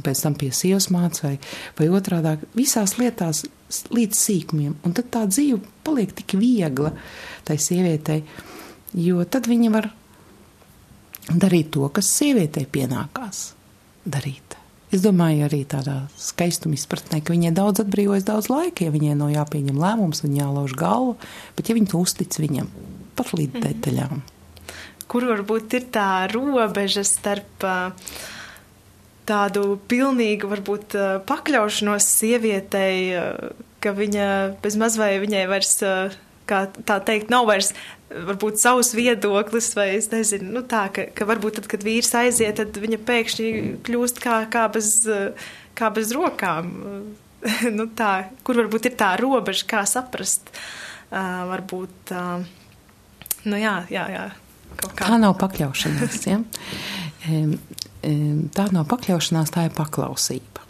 pēc 0.00 0.22
tam 0.24 0.36
pie 0.38 0.50
sievas 0.54 0.88
mācīt, 0.92 1.24
vai, 1.24 1.34
vai 1.78 1.88
otrādi 1.98 2.50
visās 2.56 2.96
lietās 3.00 3.44
līdz 3.92 4.20
sīkumiem. 4.24 4.76
Un 4.86 4.96
tad 4.96 5.10
tā 5.14 5.24
dzīve 5.28 5.60
paliek 5.86 6.14
tik 6.16 6.36
viegla 6.40 6.94
tai 7.48 7.58
sievietei, 7.60 8.22
jo 8.96 9.24
tad 9.28 9.50
viņa 9.50 9.72
var 9.74 9.90
darīt 11.28 11.72
to, 11.74 11.88
kas 11.92 12.10
sievietei 12.16 12.66
pienākās 12.66 13.50
darīt. 14.08 14.56
Es 14.90 15.04
domāju, 15.04 15.44
arī 15.46 15.60
tādā 15.70 16.08
skaistuma 16.18 16.74
izpratnē, 16.74 17.20
ka 17.22 17.34
viņai 17.34 17.52
daudz 17.54 17.84
atbrīvojas 17.84 18.26
daudz 18.26 18.48
laika, 18.50 18.88
ja 18.88 18.94
viņai 18.94 19.14
nav 19.20 19.30
jāpieņem 19.30 19.78
lēmums 19.78 20.24
un 20.26 20.34
jālauž 20.34 20.74
galva, 20.78 21.14
bet 21.54 21.70
ja 21.70 21.76
viņa 21.78 21.92
to 21.92 22.00
uztic 22.02 22.34
viņam 22.42 22.66
pat 23.14 23.30
līdz 23.36 23.54
mm 23.54 23.60
-hmm. 23.60 23.68
detaļām. 23.68 24.22
Kur 25.10 25.26
varbūt 25.30 25.74
ir 25.78 25.86
tā 25.94 26.26
robeža 26.32 27.04
starp 27.06 27.66
tādu 29.26 29.78
pilnīgu, 29.90 30.50
varbūt, 30.50 30.94
pakļaušanos 31.26 32.06
sievietei, 32.18 33.14
ka 33.80 33.92
viņa 33.94 34.26
bez 34.62 34.76
maz 34.76 34.98
vai 34.98 35.18
viņai 35.22 35.46
vairs, 35.50 35.76
kā 36.50 36.64
tā 36.88 36.98
teikt, 37.06 37.30
nav 37.32 37.48
vairs 37.50 37.72
varbūt 38.10 38.58
savs 38.58 38.92
viedoklis, 38.98 39.70
vai 39.78 39.92
es 39.96 40.10
nezinu, 40.10 40.50
nu 40.56 40.64
tā, 40.66 40.88
ka, 40.94 41.06
ka 41.14 41.26
varbūt 41.28 41.60
tad, 41.60 41.70
kad 41.70 41.86
vīrs 41.86 42.10
aiziet, 42.18 42.58
tad 42.58 42.76
viņa 42.82 42.98
pēkšņi 43.06 43.50
kļūst 43.86 44.22
kā, 44.22 44.42
kā, 44.50 44.66
bez, 44.74 44.92
kā 45.78 45.90
bez 45.94 46.14
rokām. 46.16 46.72
nu 47.78 47.88
tā, 47.96 48.12
kur 48.44 48.60
varbūt 48.60 48.90
ir 48.90 48.96
tā 49.00 49.14
robeža, 49.20 49.66
kā 49.68 49.84
saprast, 49.88 50.50
uh, 50.52 51.46
varbūt, 51.50 52.12
uh, 52.12 52.42
nu 53.48 53.60
jā, 53.60 53.80
jā, 53.92 54.06
jā. 54.12 54.28
Tā 54.96 55.16
nav 55.20 55.34
pakļaušanās, 55.40 56.20
ja? 56.28 56.38
tā 58.56 58.66
nav 58.72 58.86
pakļaušanās, 58.88 59.52
tā 59.52 59.66
ir 59.68 59.74
paklausība. 59.76 60.64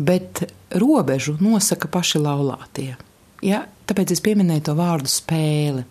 Bet 0.00 0.46
robežu 0.80 1.36
nosaka 1.42 1.90
paši 1.92 2.22
laulātie. 2.22 2.94
Ja? 3.44 3.64
Tāpēc 3.88 4.12
es 4.14 4.22
pieminēju 4.24 4.68
to 4.68 4.74
vārdu 4.78 5.10
spēle. 5.10 5.86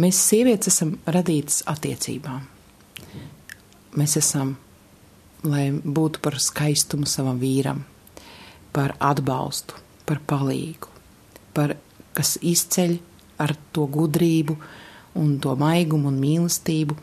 Mēs, 0.00 0.20
sievietes, 0.28 0.74
esam 0.74 0.94
radītas 1.08 1.62
attiecībām. 1.68 2.42
Mēs 3.96 4.16
esam, 4.20 4.54
lai 5.44 5.70
būtu 5.72 6.20
par 6.24 6.36
skaistumu 6.42 7.08
savam 7.08 7.40
vīram, 7.40 7.82
par 8.76 8.92
atbalstu, 9.00 9.78
par 10.08 10.20
palīgu, 10.28 10.90
par 11.56 11.76
kas 12.16 12.36
izceļ 12.44 12.98
ar 13.40 13.54
to 13.72 13.86
gudrību 13.92 14.56
un 15.20 15.36
to 15.40 15.54
maigumu 15.56 16.10
un 16.12 16.18
mīlestību, 16.20 16.96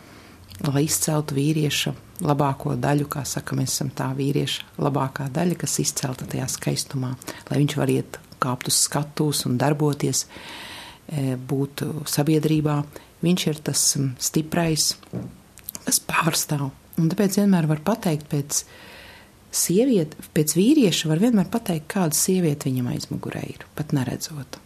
lai 0.69 0.85
izceltu 0.85 1.37
vīrieša 1.37 1.93
labāko 2.23 2.75
daļu, 2.79 3.09
kā 3.09 3.23
saka, 3.25 3.57
mēs 3.57 3.73
esam 3.73 3.89
tā 3.93 4.11
vīrieša 4.17 4.77
labākā 4.85 5.27
daļa, 5.33 5.57
kas 5.65 5.79
izcelta 5.81 6.29
tajā 6.29 6.45
skaistumā, 6.49 7.13
lai 7.49 7.61
viņš 7.63 7.77
var 7.79 7.93
iet 7.93 8.21
kāpt 8.43 8.69
uz 8.71 8.77
skatuves 8.85 9.45
un 9.49 9.57
darboties, 9.61 10.25
e, 11.07 11.33
būt 11.35 11.85
sabiedrībā. 12.09 12.81
Viņš 13.23 13.45
ir 13.49 13.61
tas 13.69 13.83
stiprais, 14.19 14.93
kas 15.83 16.01
pārstāv. 16.03 16.71
Un 16.99 17.09
tāpēc 17.09 17.39
vienmēr 17.39 17.67
var 17.71 17.81
pateikt 17.85 18.27
pēc 18.29 18.63
sieviete, 19.53 20.17
pēc 20.35 20.55
vīrieša 20.57 21.09
var 21.09 21.21
vienmēr 21.23 21.49
pateikt, 21.53 21.87
kāda 21.93 22.17
sieviete 22.17 22.69
viņam 22.69 22.91
aizmugurē 22.93 23.41
ir, 23.49 23.65
pat 23.77 23.95
neredzot. 23.95 24.59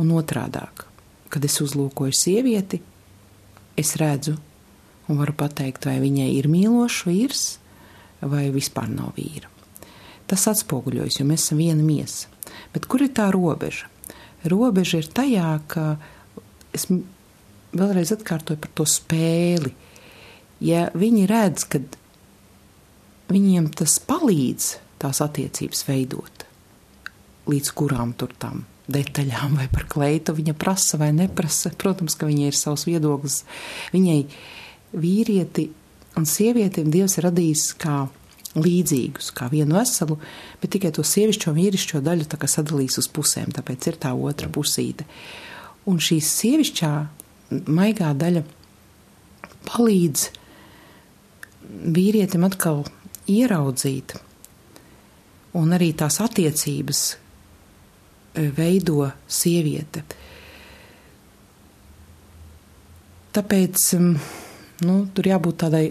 Un 0.00 0.12
otrādāk, 0.16 0.86
kad 1.32 1.44
es 1.44 1.58
uzlūkoju 1.62 2.14
sievieti, 2.16 2.80
es 3.80 3.96
redzu 4.00 4.36
un 5.10 5.18
varu 5.18 5.34
pateikt, 5.36 5.88
vai 5.88 5.98
viņai 6.02 6.30
ir 6.36 6.48
mīlošs 6.50 7.02
vīrs 7.08 7.46
vai 8.20 8.48
vispār 8.54 8.90
nav 8.92 9.14
vīra. 9.18 9.49
Tas 10.30 10.46
atspoguļojas, 10.50 11.18
jo 11.20 11.26
mēs 11.26 11.46
esam 11.46 11.60
viena 11.60 11.82
miesa. 11.82 12.30
Bet 12.74 12.86
kur 12.90 13.02
ir 13.02 13.12
tā 13.16 13.28
robeža? 13.34 13.88
Robeža 14.50 15.02
ir 15.02 15.08
tajā, 15.12 15.48
ka 15.70 15.84
es 16.76 16.86
vēlreiz 16.90 18.12
atkārtoju 18.14 18.60
par 18.62 18.72
to 18.78 18.86
spēli. 18.88 19.72
Ja 20.64 20.88
viņi 20.94 21.26
redz, 21.28 21.66
ka 21.70 21.80
viņiem 23.30 23.70
tas 23.78 23.98
palīdz 24.06 24.70
tās 25.00 25.22
attiecības 25.24 25.82
veidot, 25.88 26.46
līdz 27.50 27.72
kurām 27.76 28.14
tur 28.18 28.32
tam 28.38 28.64
detaļām 28.90 29.58
vai 29.58 29.68
par 29.70 29.86
kleitu 29.90 30.34
viņa 30.36 30.54
prasa 30.58 30.98
vai 31.00 31.10
neprasa. 31.16 31.72
Protams, 31.78 32.16
ka 32.18 32.28
viņai 32.28 32.48
ir 32.50 32.58
savs 32.58 32.86
viedoklis. 32.88 33.42
Viņai 33.94 34.24
vīrieti 34.90 35.68
Un 36.18 36.26
sievieti 36.26 36.82
Dievs 36.90 37.18
ir 37.18 37.28
radījis 37.28 37.70
kā 37.80 38.02
līdzīgus, 38.58 39.30
kā 39.36 39.46
vienu 39.50 39.76
veselu, 39.78 40.16
bet 40.60 40.72
tikai 40.74 40.90
to 40.94 41.04
sievišķo 41.06 41.52
un 41.52 41.58
vīrišķo 41.60 42.00
daļu 42.02 42.26
sadalīs 42.50 42.98
uz 42.98 43.08
pusēm, 43.08 43.52
tāpēc 43.54 43.86
ir 43.92 43.98
tā 44.02 44.12
otra 44.14 44.50
pusīte. 44.50 45.06
Un 45.86 46.00
šī 46.02 46.18
sievišķā 46.24 46.92
maigā 47.70 48.10
daļa 48.18 48.42
palīdz 49.70 50.26
vīrietim 51.94 52.44
atkal 52.48 52.84
ieraudzīt, 53.30 54.16
un 55.58 55.76
arī 55.76 55.92
tās 55.94 56.18
attiecības 56.22 57.02
e, 57.10 58.48
veido 58.56 59.10
sieviete. 59.30 60.02
Tāpēc 63.30 63.82
nu, 64.82 64.94
tur 65.14 65.28
jābūt 65.30 65.60
tādai, 65.62 65.84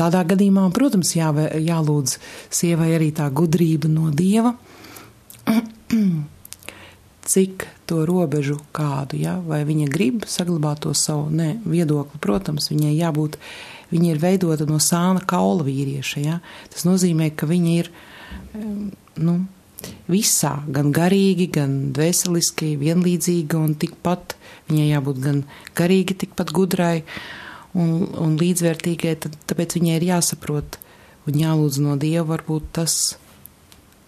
tādā 0.00 0.22
gadījumā, 0.28 0.66
protams, 0.74 1.12
jā, 1.16 1.30
jālūdz 1.60 2.16
sievai 2.52 2.94
arī 2.96 3.10
tā 3.16 3.28
gudrība 3.32 3.90
no 3.92 4.10
dieva, 4.14 4.54
cik 7.30 7.66
to 7.90 8.02
robežu 8.08 8.58
kādu, 8.76 9.20
ja? 9.20 9.36
vai 9.44 9.62
viņa 9.68 9.86
grib 9.92 10.26
saglabāt 10.30 10.84
to 10.86 10.94
savu 10.96 11.28
ne, 11.34 11.52
viedokli. 11.68 12.20
Protams, 12.22 12.70
viņai 12.72 12.96
jābūt, 12.96 13.38
viņa 13.92 14.10
ir 14.10 14.20
veidota 14.22 14.66
no 14.66 14.80
sāna 14.82 15.22
kaula 15.22 15.66
vīrieša. 15.66 16.24
Ja? 16.24 16.40
Tas 16.72 16.86
nozīmē, 16.88 17.30
ka 17.36 17.46
viņa 17.50 17.76
ir, 17.76 17.92
nu, 19.20 19.36
visā, 20.10 20.56
gan 20.68 20.90
garīgi, 20.96 21.50
gan 21.54 21.78
dvēseliski, 21.94 22.74
vienlīdzīga 22.80 23.60
un 23.60 23.76
tikpat 23.78 24.36
Viņai 24.70 24.86
jābūt 24.92 25.20
gan 25.24 25.42
garīgi, 25.78 26.14
tikpat 26.22 26.52
gudrai 26.54 27.02
un, 27.74 28.08
un 28.18 28.36
līdzvērtīgai, 28.40 29.14
tad, 29.24 29.36
tāpēc 29.50 29.76
viņai 29.78 29.96
ir 30.00 30.08
jāsaprot 30.10 30.80
un 31.28 31.38
jālūdz 31.38 31.80
no 31.84 31.96
Dieva 32.00 32.26
varbūt 32.34 32.72
tas 32.80 32.96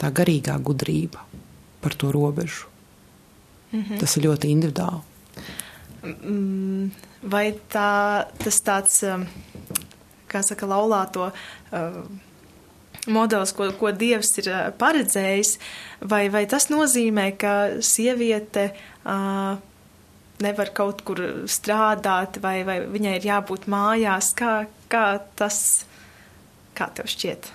tā 0.00 0.10
garīgā 0.10 0.56
gudrība 0.58 1.22
par 1.82 1.94
to 1.94 2.12
robežu. 2.14 2.66
Mm 3.72 3.82
-hmm. 3.82 3.98
Tas 4.00 4.16
ir 4.16 4.24
ļoti 4.24 4.50
individuāli. 4.50 5.00
Mm, 6.02 6.90
vai 7.22 7.54
tā, 7.70 8.26
tas 8.42 8.60
tāds, 8.62 9.02
um, 9.06 9.26
kā 10.28 10.42
saka, 10.42 10.66
laulāto 10.66 11.30
uh, 11.30 12.02
modelis, 13.06 13.52
ko, 13.52 13.70
ko 13.78 13.92
Dievs 13.92 14.38
ir 14.38 14.50
uh, 14.50 14.70
paredzējis, 14.78 15.58
vai, 16.00 16.28
vai 16.28 16.46
tas 16.46 16.68
nozīmē, 16.68 17.36
ka 17.38 17.54
sieviete 17.80 18.72
uh, 19.04 19.58
nevar 20.42 20.72
kaut 20.74 21.04
kur 21.06 21.20
strādāt, 21.50 22.40
vai, 22.42 22.60
vai 22.68 22.80
viņai 22.84 23.16
ir 23.18 23.28
jābūt 23.30 23.68
mājās. 23.72 24.32
Kā, 24.38 24.54
kā 24.92 25.06
tas, 25.38 25.58
kā 26.78 26.90
tev 26.96 27.10
šķiet? 27.12 27.52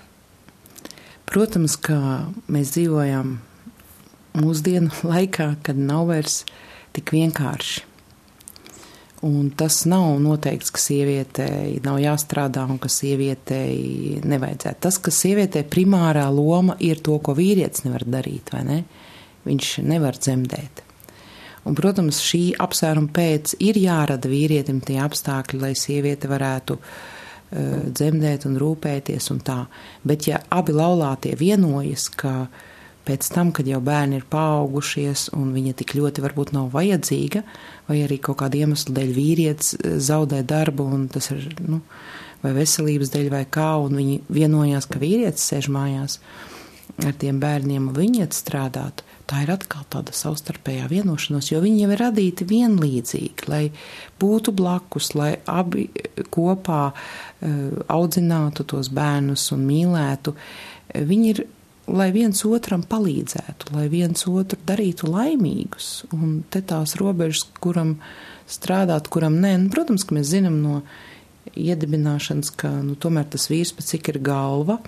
Protams, 1.28 1.76
ka 1.84 2.00
mēs 2.48 2.72
dzīvojam 2.78 3.38
mūsdienu 4.38 4.94
laikā, 5.12 5.52
kad 5.66 5.80
nav 5.80 6.08
vairs 6.14 6.42
tik 6.96 7.14
vienkārši. 7.16 7.84
Un 9.28 9.50
tas 9.58 9.80
nav 9.90 10.20
noteikts, 10.22 10.70
ka 10.70 10.80
sievietei 10.82 11.80
nav 11.82 11.98
jāstrādā 11.98 12.68
un 12.70 12.78
ka 12.78 12.90
sievietei 12.92 14.20
nevajadzētu. 14.22 14.82
Tas, 14.86 15.00
ka 15.02 15.14
sievietei 15.14 15.66
primārā 15.66 16.28
loma 16.30 16.76
ir 16.86 17.02
to, 17.02 17.18
ko 17.26 17.34
vīrietis 17.38 17.88
nevar 17.88 18.06
darīt, 18.06 18.54
vai 18.54 18.62
ne? 18.68 18.78
Viņš 19.48 19.72
nevar 19.90 20.20
dzemdēt. 20.22 20.84
Un, 21.66 21.76
protams, 21.76 22.22
šī 22.24 22.42
apsvēruma 22.64 23.12
pēc 23.14 23.58
ir 23.64 23.80
jārada 23.82 24.30
vīrietim 24.32 24.80
tie 24.86 25.00
apstākļi, 25.04 25.60
lai 25.64 25.74
sieviete 25.76 26.30
varētu 26.32 26.78
uh, 26.78 26.92
dzemdēt 27.52 28.48
un 28.48 28.58
rūpēties 28.62 29.32
un 29.34 29.42
tā. 29.44 29.60
Bet 30.08 30.30
ja 30.30 30.42
abi 30.54 30.76
laulātie 30.76 31.34
vienojas, 31.40 32.08
ka 32.14 32.48
pēc 33.08 33.30
tam, 33.32 33.54
kad 33.56 33.68
jau 33.68 33.80
bērni 33.84 34.20
ir 34.20 34.28
paaugušies 34.30 35.30
un 35.36 35.52
viņa 35.56 35.76
tik 35.80 35.96
ļoti 36.00 36.24
varbūt 36.24 36.54
nav 36.56 36.70
vajadzīga, 36.76 37.44
vai 37.88 38.02
arī 38.04 38.20
kaut 38.24 38.42
kāda 38.44 38.60
iemesla 38.64 38.96
dēļ 39.00 39.14
vīrietis 39.18 39.76
uh, 39.78 39.98
zaudē 39.98 40.44
darbu 40.48 40.88
un 40.98 41.10
tas 41.12 41.32
ir, 41.36 41.50
nu, 41.68 41.82
vai 42.44 42.54
veselības 42.58 43.12
dēļ 43.16 43.32
vai 43.34 43.44
kā, 43.50 43.74
un 43.82 43.98
viņi 43.98 44.22
vienojās, 44.30 44.88
ka 44.92 45.02
vīrietis 45.02 45.52
sēž 45.52 45.72
mājās 45.74 46.20
ar 47.04 47.16
tiem 47.20 47.40
bērniem 47.42 47.90
un 47.90 47.96
viņi 47.98 48.24
iet 48.24 48.36
strādāt, 48.36 49.04
tā 49.28 49.44
ir 49.44 49.52
atkal 49.54 49.84
tāda 49.92 50.14
savstarpējā 50.16 50.88
vienošanās, 50.92 51.52
jo 51.52 51.60
viņi 51.64 51.84
jau 51.84 51.92
ir 51.94 52.02
radīti 52.02 52.48
vienlīdzīgi, 52.48 53.50
lai 53.52 53.64
būtu 54.22 54.54
blakus, 54.56 55.12
lai 55.18 55.34
abi 55.52 55.88
kopā 56.34 56.82
uh, 56.92 57.84
audzinātu 57.92 58.66
tos 58.72 58.92
bērnus 58.94 59.50
un 59.56 59.66
mīlētu. 59.68 60.34
Viņi 61.12 61.30
ir, 61.34 61.44
lai 61.92 62.10
viens 62.16 62.44
otram 62.48 62.86
palīdzētu, 62.88 63.74
lai 63.76 63.88
viens 63.92 64.28
otru 64.28 64.60
darītu 64.68 65.12
laimīgus, 65.12 65.92
un 66.16 66.42
te 66.52 66.64
tās 66.64 66.96
robežas, 67.00 67.46
kuram 67.64 67.98
strādāt, 68.48 69.12
kuram 69.12 69.40
nē, 69.44 69.58
nu, 69.66 69.72
protams, 69.74 70.08
ka 70.08 70.16
mēs 70.16 70.32
zinām 70.32 70.62
no 70.64 70.82
iedibināšanas, 71.58 72.52
ka 72.60 72.72
nu, 72.84 72.96
tomēr 73.00 73.28
tas 73.34 73.50
vīrs 73.52 73.74
pēc 73.76 73.92
cik 73.96 74.14
ir 74.14 74.22
galva, 74.24 74.80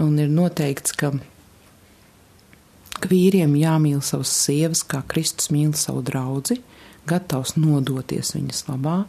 un 0.00 0.16
ir 0.22 0.32
noteikts, 0.32 0.94
ka 0.96 1.12
ka 3.00 3.10
vīriem 3.10 3.56
jāmīl 3.58 4.02
savas 4.04 4.32
sievas, 4.44 4.84
kā 4.86 5.02
Kristus 5.08 5.50
mīl 5.54 5.72
savu 5.78 6.02
draugu, 6.06 6.58
gatavs 7.08 7.56
nodoties 7.56 8.34
viņas 8.36 8.66
labā. 8.68 9.00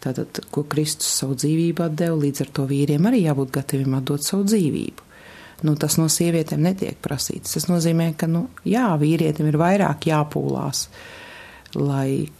Tātad, 0.00 0.40
ko 0.48 0.64
Kristus 0.64 1.10
savu 1.20 1.36
dzīvību 1.36 1.90
deva, 1.92 2.16
līdz 2.22 2.46
ar 2.46 2.52
to 2.56 2.64
vīriem 2.70 3.08
arī 3.10 3.26
jābūt 3.26 3.52
gataviem 3.58 3.98
atdot 3.98 4.24
savu 4.24 4.46
dzīvību. 4.48 5.08
Nu, 5.68 5.74
tas 5.76 5.98
no 6.00 6.06
sievietēm 6.08 6.62
netiek 6.64 6.96
prasīts. 7.04 7.52
Tas 7.52 7.68
nozīmē, 7.68 8.14
ka 8.16 8.24
nu, 8.30 8.46
jā, 8.64 8.86
vīrietim 9.00 9.50
ir 9.50 9.60
vairāk 9.60 10.08
jāpūlās, 10.08 10.86
lai 11.76 12.30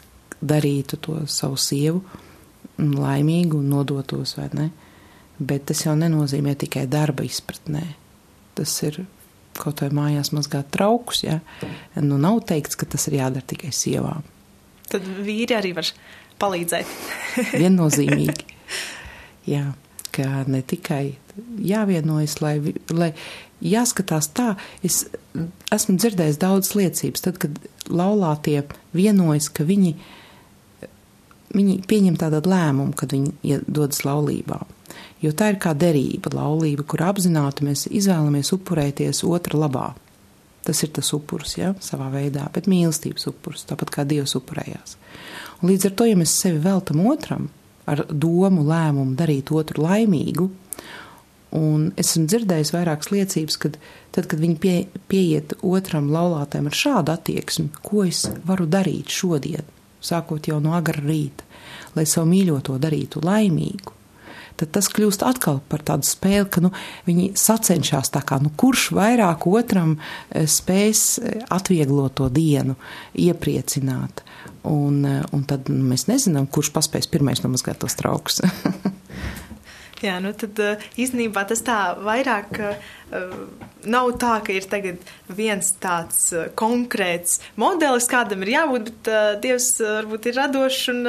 darītu 0.41 0.97
to 1.05 1.19
savu 1.29 1.61
sievu 1.61 2.01
laimīgu 2.81 3.59
un 3.61 3.69
nodotos, 3.75 4.39
vai 4.39 4.49
ne? 4.57 4.71
Bet 5.37 5.67
tas 5.69 5.85
jau 5.85 5.93
nenozīmē 5.97 6.55
tikai 6.61 6.87
darba 6.89 7.25
izpratnē. 7.29 7.85
Tas 8.57 8.73
ir 8.89 9.03
kaut 9.61 9.83
vai 9.85 9.91
mājās 9.95 10.33
mazgāt 10.37 10.71
traukus, 10.75 11.25
ja, 11.27 11.41
nu 12.01 12.19
nav 12.21 12.43
teikts, 12.49 12.79
ka 12.79 12.89
tas 12.89 13.07
ir 13.11 13.21
jādara 13.21 13.47
tikai 13.53 13.73
sievām. 13.75 14.25
Tad 14.91 15.07
vīri 15.23 15.55
arī 15.57 15.75
var 15.77 15.91
palīdzēt. 16.41 16.97
Viennozīmīgi. 17.63 18.57
Jā, 19.51 19.71
ka 20.15 20.45
ne 20.51 20.63
tikai 20.67 21.05
jāvienojas, 21.65 22.39
lai, 22.43 22.57
lai 22.93 23.13
jāskatās 23.65 24.31
tā. 24.37 24.55
Es 24.87 25.05
esmu 25.73 25.97
dzirdējis 26.01 26.41
daudz 26.43 26.75
liecības, 26.79 27.25
tad, 27.27 27.39
kad 27.43 27.61
laulātie 27.91 28.63
vienojas, 28.97 29.51
ka 29.53 29.67
viņi, 29.69 29.95
viņi 31.55 31.79
pieņem 31.91 32.19
tādu 32.21 32.43
lēmumu, 32.51 32.97
kad 32.99 33.15
viņi 33.15 33.63
dodas 33.69 34.05
laulībā 34.07 34.61
jo 35.21 35.33
tā 35.37 35.53
ir 35.53 35.59
kā 35.63 35.75
derība, 35.77 36.33
laulība, 36.35 36.85
kur 36.89 37.05
apzināti 37.09 37.67
mēs 37.67 37.87
izvēlamies 37.91 38.53
upurēties 38.57 39.25
otra 39.29 39.61
labā. 39.61 39.89
Tas 40.67 40.83
ir 40.85 40.93
tas 40.97 41.09
upuris, 41.17 41.57
ja, 41.57 41.73
savā 41.81 42.11
veidā, 42.13 42.45
bet 42.53 42.69
mīlestības 42.69 43.31
upuris, 43.31 43.65
tāpat 43.69 43.93
kā 43.95 44.05
Dievs 44.09 44.37
upurējās. 44.37 44.97
Un 45.61 45.73
līdz 45.73 45.89
ar 45.89 45.97
to, 45.97 46.09
ja 46.09 46.19
mēs 46.21 46.37
sevi 46.37 46.61
veltam 46.65 47.01
otram 47.09 47.49
ar 47.89 48.05
domu, 48.11 48.65
lēmumu 48.69 49.17
darīt 49.19 49.53
otru 49.57 49.85
laimīgu, 49.87 50.51
un 51.57 51.89
esmu 51.99 52.27
dzirdējis 52.31 52.73
vairākas 52.75 53.11
liecības, 53.11 53.57
kad 53.61 53.79
tad, 54.15 54.29
kad 54.31 54.39
viņi 54.41 54.57
pie, 54.63 54.75
pieiet 55.11 55.57
otram 55.67 56.11
laulātēm 56.13 56.69
ar 56.71 56.77
šādu 56.77 57.15
attieksmi, 57.17 57.71
ko 57.83 58.05
es 58.07 58.27
varu 58.47 58.69
darīt 58.71 59.11
šodien, 59.13 59.65
sākot 60.05 60.49
jau 60.49 60.61
no 60.63 60.77
agra 60.77 61.03
rīta, 61.03 61.47
lai 61.97 62.07
savu 62.07 62.31
mīļoto 62.31 62.77
darītu 62.81 63.25
laimīgu, 63.25 63.97
tad 64.61 64.73
tas 64.77 64.91
kļūst 64.93 65.25
atkal 65.27 65.61
par 65.71 65.85
tādu 65.87 66.09
spēli, 66.09 66.49
ka 66.53 66.63
nu, 66.65 66.73
viņi 67.09 67.31
sacenšas 67.39 68.13
tā 68.15 68.23
kā, 68.27 68.41
nu, 68.43 68.53
kurš 68.61 68.91
vairāk 68.97 69.47
otram 69.51 69.97
eh, 69.97 70.47
spēs 70.51 71.05
eh, 71.19 71.43
atvieglot 71.53 72.19
to 72.21 72.31
dienu, 72.33 72.77
iepriecināt. 73.19 74.25
Un, 74.69 75.05
eh, 75.09 75.23
un 75.37 75.45
tad 75.49 75.71
nu, 75.73 75.83
mēs 75.93 76.09
nezinām, 76.11 76.49
kurš 76.51 76.73
paspēs 76.77 77.11
pirmais 77.11 77.45
nomazgāt 77.45 77.81
tos 77.83 77.97
traukus. 77.99 78.43
Jā, 80.01 80.15
nu 80.25 80.31
tad 80.33 80.57
īstenībā 80.97 81.43
tas 81.45 81.61
tā 81.61 81.75
vairāk 82.01 82.57
nav 83.85 84.07
tā, 84.23 84.39
ka 84.47 84.55
ir 84.57 84.65
tagad 84.65 85.03
viens 85.29 85.75
tāds 85.77 86.31
konkrēts 86.57 87.37
modelis, 87.61 88.07
kādam 88.09 88.41
ir 88.47 88.55
jābūt, 88.55 88.89
bet 88.89 89.43
Dievs 89.45 89.75
varbūt 89.85 90.31
ir 90.31 90.39
radošs 90.41 90.89
un 90.95 91.05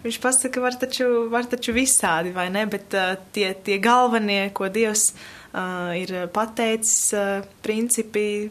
Viņš 0.00 0.16
pasaka, 0.22 0.62
var 0.64 0.76
taču, 0.80 1.06
var 1.32 1.48
taču 1.50 1.74
visādi, 1.76 2.32
vai 2.32 2.48
ne? 2.52 2.64
Bet 2.70 2.94
uh, 2.96 3.16
tie, 3.34 3.50
tie 3.64 3.76
galvenie, 3.82 4.46
ko 4.56 4.70
Dievs 4.72 5.10
uh, 5.12 5.90
ir 5.98 6.14
pateicis, 6.32 7.10
uh, 7.16 7.48
principi 7.64 8.48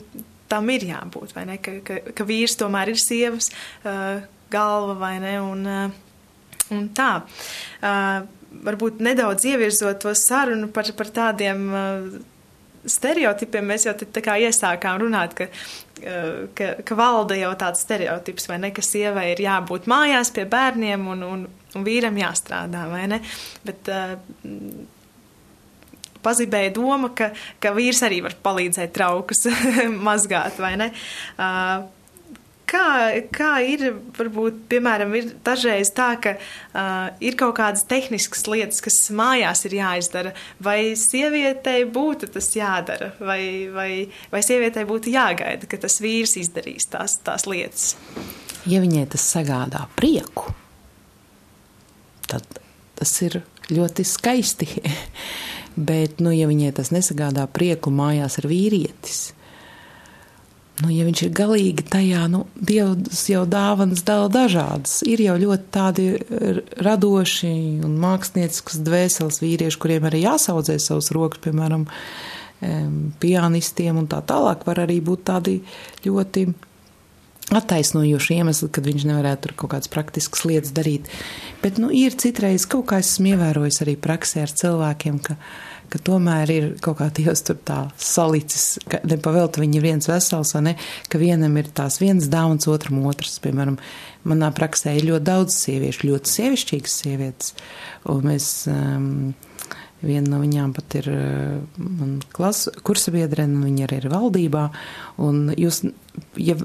tam 0.49 0.69
ir 0.73 0.85
jābūt, 0.89 1.33
vai 1.37 1.47
ne? 1.49 1.57
Ka, 1.61 1.79
ka, 1.85 2.01
ka 2.13 2.27
vīrs 2.29 2.57
tomēr 2.59 2.93
ir 2.93 3.01
sievas 3.01 3.49
uh, 3.49 4.21
galva, 4.53 4.97
vai 5.01 5.15
ne? 5.23 5.35
Un, 5.41 5.65
uh, 5.65 6.67
un 6.75 6.89
tā. 6.93 7.11
Uh, 7.81 8.27
varbūt 8.49 9.01
nedaudz 9.05 9.45
ievirzot 9.49 10.01
to 10.03 10.13
sarunu 10.17 10.69
par, 10.73 10.89
par 10.97 11.09
tādiem 11.13 11.65
stereotipiem, 12.91 13.69
mēs 13.71 13.87
jau 13.87 13.95
tā 13.99 14.23
kā 14.25 14.37
iesākām 14.41 14.99
runāt, 15.03 15.35
ka, 15.37 15.49
ka, 16.57 16.69
ka 16.85 16.97
valda 16.99 17.37
jau 17.39 17.51
tāds 17.59 17.83
stereotips, 17.85 18.49
vai 18.51 18.59
ne, 18.65 18.71
ka 18.75 18.85
sievai 18.85 19.29
ir 19.33 19.43
jābūt 19.45 19.89
mājās 19.91 20.33
pie 20.35 20.47
bērniem 20.49 21.09
un, 21.15 21.25
un, 21.27 21.43
un 21.75 21.85
vīram 21.87 22.17
jāstrādā, 22.19 22.87
vai 22.91 23.05
ne? 23.11 23.21
Bet, 23.65 23.93
Pazibēja 26.19 26.73
doma, 26.75 27.13
ka, 27.15 27.29
ka 27.63 27.71
vīrs 27.71 28.01
arī 28.03 28.17
var 28.25 28.33
palīdzēt 28.43 28.91
traukus 28.91 29.45
mazgāt, 30.09 30.57
vai 30.59 30.73
ne? 30.81 30.89
Uh, 31.39 31.85
Kā, 32.69 32.85
kā 33.33 33.53
ir, 33.65 33.85
varbūt, 34.13 34.59
piemēram, 34.69 35.13
ir 35.17 35.31
dažreiz 35.45 35.89
tā, 35.97 36.11
ka 36.21 36.35
uh, 36.37 37.07
ir 37.23 37.37
kaut 37.39 37.55
kādas 37.57 37.85
tehniskas 37.89 38.45
lietas, 38.45 38.83
kas 38.85 38.99
mājās 39.15 39.63
ir 39.65 39.79
jāizdara, 39.79 40.35
vai 40.61 40.93
sievietei 40.99 41.87
būtu 41.89 42.29
tas 42.35 42.51
jādara, 42.53 43.11
vai, 43.17 43.41
vai, 43.73 43.91
vai 44.29 44.43
sievietei 44.45 44.85
būtu 44.89 45.15
jāgaida, 45.15 45.69
ka 45.69 45.81
tas 45.81 45.97
vīrs 46.03 46.37
izdarīs 46.43 46.91
tās, 46.93 47.17
tās 47.25 47.47
lietas? 47.49 47.95
Ja 48.69 48.83
viņai 48.83 49.07
tas 49.15 49.25
sagādā 49.33 49.87
prieku, 49.97 50.51
tad 52.29 52.45
tas 52.99 53.15
ir 53.25 53.41
ļoti 53.73 54.05
skaisti. 54.05 54.69
Bet, 55.89 56.19
nu, 56.19 56.33
ja 56.35 56.49
viņai 56.49 56.73
tas 56.75 56.89
nesagādā 56.91 57.45
prieku 57.53 57.91
mājās 57.93 58.39
ar 58.41 58.49
vīrietis, 58.49 59.29
Nu, 60.79 60.87
ja 60.93 61.03
viņš 61.03 61.25
ir 61.25 61.31
galīgi 61.35 61.83
tajā, 61.91 62.23
nu, 62.31 62.45
Dievs 62.55 63.25
jau 63.27 63.43
dāvanas 63.49 64.05
dala 64.07 64.29
dažādas. 64.31 65.01
Ir 65.03 65.19
jau 65.25 65.35
ļoti 65.41 65.67
tādi 65.75 66.05
radoši 66.79 67.51
un 67.83 67.97
mākslnieciskas 67.99 68.79
dvēseles 68.87 69.41
vīrieši, 69.43 69.79
kuriem 69.81 70.07
arī 70.07 70.23
jāsaudzē 70.23 70.77
savus 70.79 71.11
rokas, 71.15 71.41
piemēram, 71.43 71.83
pianistiem 73.19 73.99
un 73.99 74.07
tā 74.11 74.21
tālāk 74.27 74.63
var 74.67 74.83
arī 74.85 74.99
būt 75.03 75.27
tādi 75.27 75.59
ļoti 76.05 76.47
attaisnojoši 77.55 78.39
iemesli, 78.39 78.69
kad 78.71 78.85
viņš 78.85 79.05
nevarētu 79.09 79.47
tur 79.47 79.55
kaut 79.63 79.73
kādas 79.73 79.91
praktiskas 79.91 80.45
lietas 80.45 80.73
darīt. 80.75 81.09
Bet, 81.63 81.79
nu, 81.81 81.89
ir 81.91 82.15
citreiz 82.19 82.67
kaut 82.69 82.87
kā 82.91 83.01
esmu 83.03 83.33
ievērojis 83.33 83.81
arī 83.85 83.95
praksē 83.99 84.45
ar 84.45 84.53
cilvēkiem, 84.61 85.19
ka, 85.25 85.35
ka 85.91 86.01
tomēr 86.09 86.53
ir 86.53 86.67
kaut 86.83 86.99
kā 87.01 87.09
Dievs 87.15 87.43
tur 87.47 87.59
tā 87.65 87.79
salicis, 87.99 88.77
ka 88.89 89.01
nepavēlta 89.07 89.61
viņi 89.63 89.79
ir 89.79 89.85
viens 89.85 90.09
vesels, 90.09 90.53
vai 90.55 90.63
ne, 90.69 90.75
ka 91.11 91.21
vienam 91.21 91.57
ir 91.59 91.71
tās 91.75 91.99
viens 92.01 92.29
dāvans, 92.31 92.69
otram 92.71 93.03
otrs. 93.09 93.39
Piemēram, 93.43 93.79
manā 94.29 94.51
praksē 94.55 94.95
ir 94.97 95.09
ļoti 95.11 95.29
daudz 95.31 95.59
sieviešu, 95.65 96.09
ļoti 96.11 96.35
sievišķīgas 96.37 96.97
sievietes, 97.03 97.53
un 98.09 98.25
mēs. 98.31 98.49
Um, 98.71 99.13
Viena 99.99 100.29
no 100.31 100.37
viņām 100.39 100.69
pat 100.71 100.93
ir 100.95 101.09
uh, 101.11 102.27
kursa 102.31 103.11
biedrene, 103.11 103.57
viņa 103.65 103.83
arī 103.83 103.97
ir 103.99 104.05
valdībā. 104.13 104.61
Un 105.27 105.49
jūs, 105.59 105.81
ja 106.39 106.55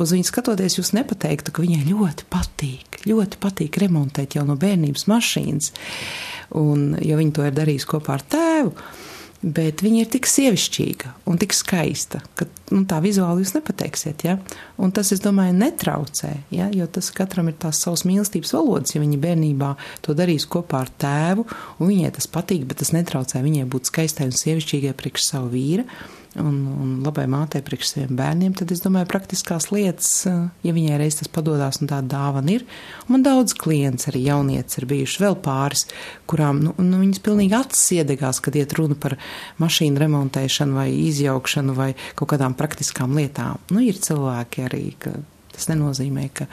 uz 0.00 0.12
viņu 0.14 0.26
skatoties, 0.28 0.78
jūs 0.78 0.92
nepateiktu, 0.96 1.54
ka 1.54 1.64
viņai 1.64 1.84
ļoti 1.88 2.26
patīk, 2.32 3.00
ļoti 3.08 3.40
patīk 3.42 3.78
remontēt 3.82 4.36
jau 4.38 4.44
no 4.48 4.58
bērnības 4.60 5.06
mašīnas. 5.10 5.72
Un, 6.60 6.92
jo 7.02 7.16
viņa 7.18 7.34
to 7.34 7.46
ir 7.48 7.54
darījusi 7.56 7.88
kopā 7.88 8.18
ar 8.18 8.24
tēvu, 8.34 8.43
bet 9.44 9.82
viņa 9.84 10.00
ir 10.00 10.08
tik 10.14 10.28
sievišķīga 10.28 11.10
un 11.28 11.38
tik 11.40 11.52
skaista, 11.56 12.22
ka 12.38 12.46
nu, 12.72 12.84
tā 12.88 13.00
vizuāli 13.04 13.44
jūs 13.44 13.52
nepateiksiet. 13.58 14.24
Ja? 14.24 14.38
Un 14.80 14.94
tas, 14.96 15.12
es 15.12 15.20
domāju, 15.24 15.56
netraucē, 15.58 16.32
ja? 16.54 16.70
jo 16.72 16.88
tas 16.88 17.10
katram 17.14 17.50
ir 17.52 17.58
tās 17.60 17.82
savas 17.84 18.06
mīlestības 18.08 18.54
valodas. 18.56 18.94
Ja 18.96 19.02
viņa 19.04 19.20
bērnībā 19.20 19.74
to 20.04 20.16
darīs 20.16 20.48
kopā 20.48 20.84
ar 20.86 20.92
tēvu, 21.04 21.46
un 21.78 21.92
viņai 21.92 22.14
tas 22.16 22.30
patīk, 22.30 22.64
bet 22.70 22.80
tas 22.80 22.94
netraucē 22.96 23.44
viņai 23.44 23.68
būt 23.70 23.92
skaistai 23.92 24.30
un 24.30 24.36
sievišķīgai 24.38 24.96
priekš 24.96 25.28
savu 25.34 25.52
vīru 25.54 25.88
un, 26.40 26.54
un 26.82 26.90
labai 27.04 27.24
mātei 27.30 27.62
priekš 27.64 27.90
saviem 27.92 28.16
bērniem, 28.18 28.54
tad 28.58 28.72
es 28.74 28.82
domāju, 28.84 29.08
praktiskās 29.10 29.68
lietas, 29.72 30.10
eh, 30.30 30.40
ja 30.66 30.74
viņai 30.76 30.98
reiz 31.00 31.18
tas 31.20 31.30
padodas 31.32 31.80
un 31.82 31.90
tāda 31.90 32.08
dāvana 32.14 32.56
ir. 32.56 32.66
Un 33.06 33.16
man 33.16 33.26
daudz 33.26 33.54
klients, 33.58 34.08
arī 34.10 34.24
jaunietis, 34.26 34.78
ir 34.80 34.88
bijuši 34.90 35.22
vēl 35.24 35.38
pāris, 35.44 35.86
kurām 36.30 36.62
nu, 36.64 36.74
nu, 36.82 37.00
viņas 37.02 37.22
pilnīgi 37.24 37.58
acis 37.58 37.86
iedegās, 38.00 38.42
kad 38.44 38.58
iet 38.58 38.74
runa 38.78 38.98
par 38.98 39.16
mašīnu 39.62 40.02
remontēšanu 40.02 40.78
vai 40.80 40.88
izjaukšanu 41.06 41.76
vai 41.78 41.92
kaut 42.18 42.34
kādām 42.34 42.58
praktiskām 42.58 43.16
lietām. 43.18 43.62
Nu, 43.74 43.82
ir 43.84 44.00
cilvēki 44.02 44.68
arī, 44.68 44.84
ka 44.98 45.16
tas 45.54 45.70
nenozīmē, 45.70 46.28
ka 46.34 46.48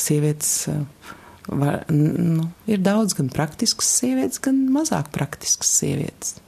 sievietes. 0.00 0.54
Eh, 0.72 1.16
var, 1.50 1.82
nu, 1.90 2.50
ir 2.70 2.78
daudz 2.84 3.16
gan 3.18 3.30
praktiskas 3.32 3.88
sievietes, 4.00 4.40
gan 4.44 4.68
mazāk 4.70 5.10
praktiskas 5.14 5.72
sievietes. 5.80 6.38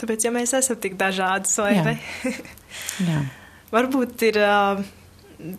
Tāpēc, 0.00 0.24
ja 0.24 0.32
mēs 0.32 0.54
esam 0.56 0.78
tik 0.80 0.96
dažādas, 1.00 1.52
vai 1.60 1.74
ne? 1.84 1.98
Varbūt 3.74 4.26
ir. 4.30 4.40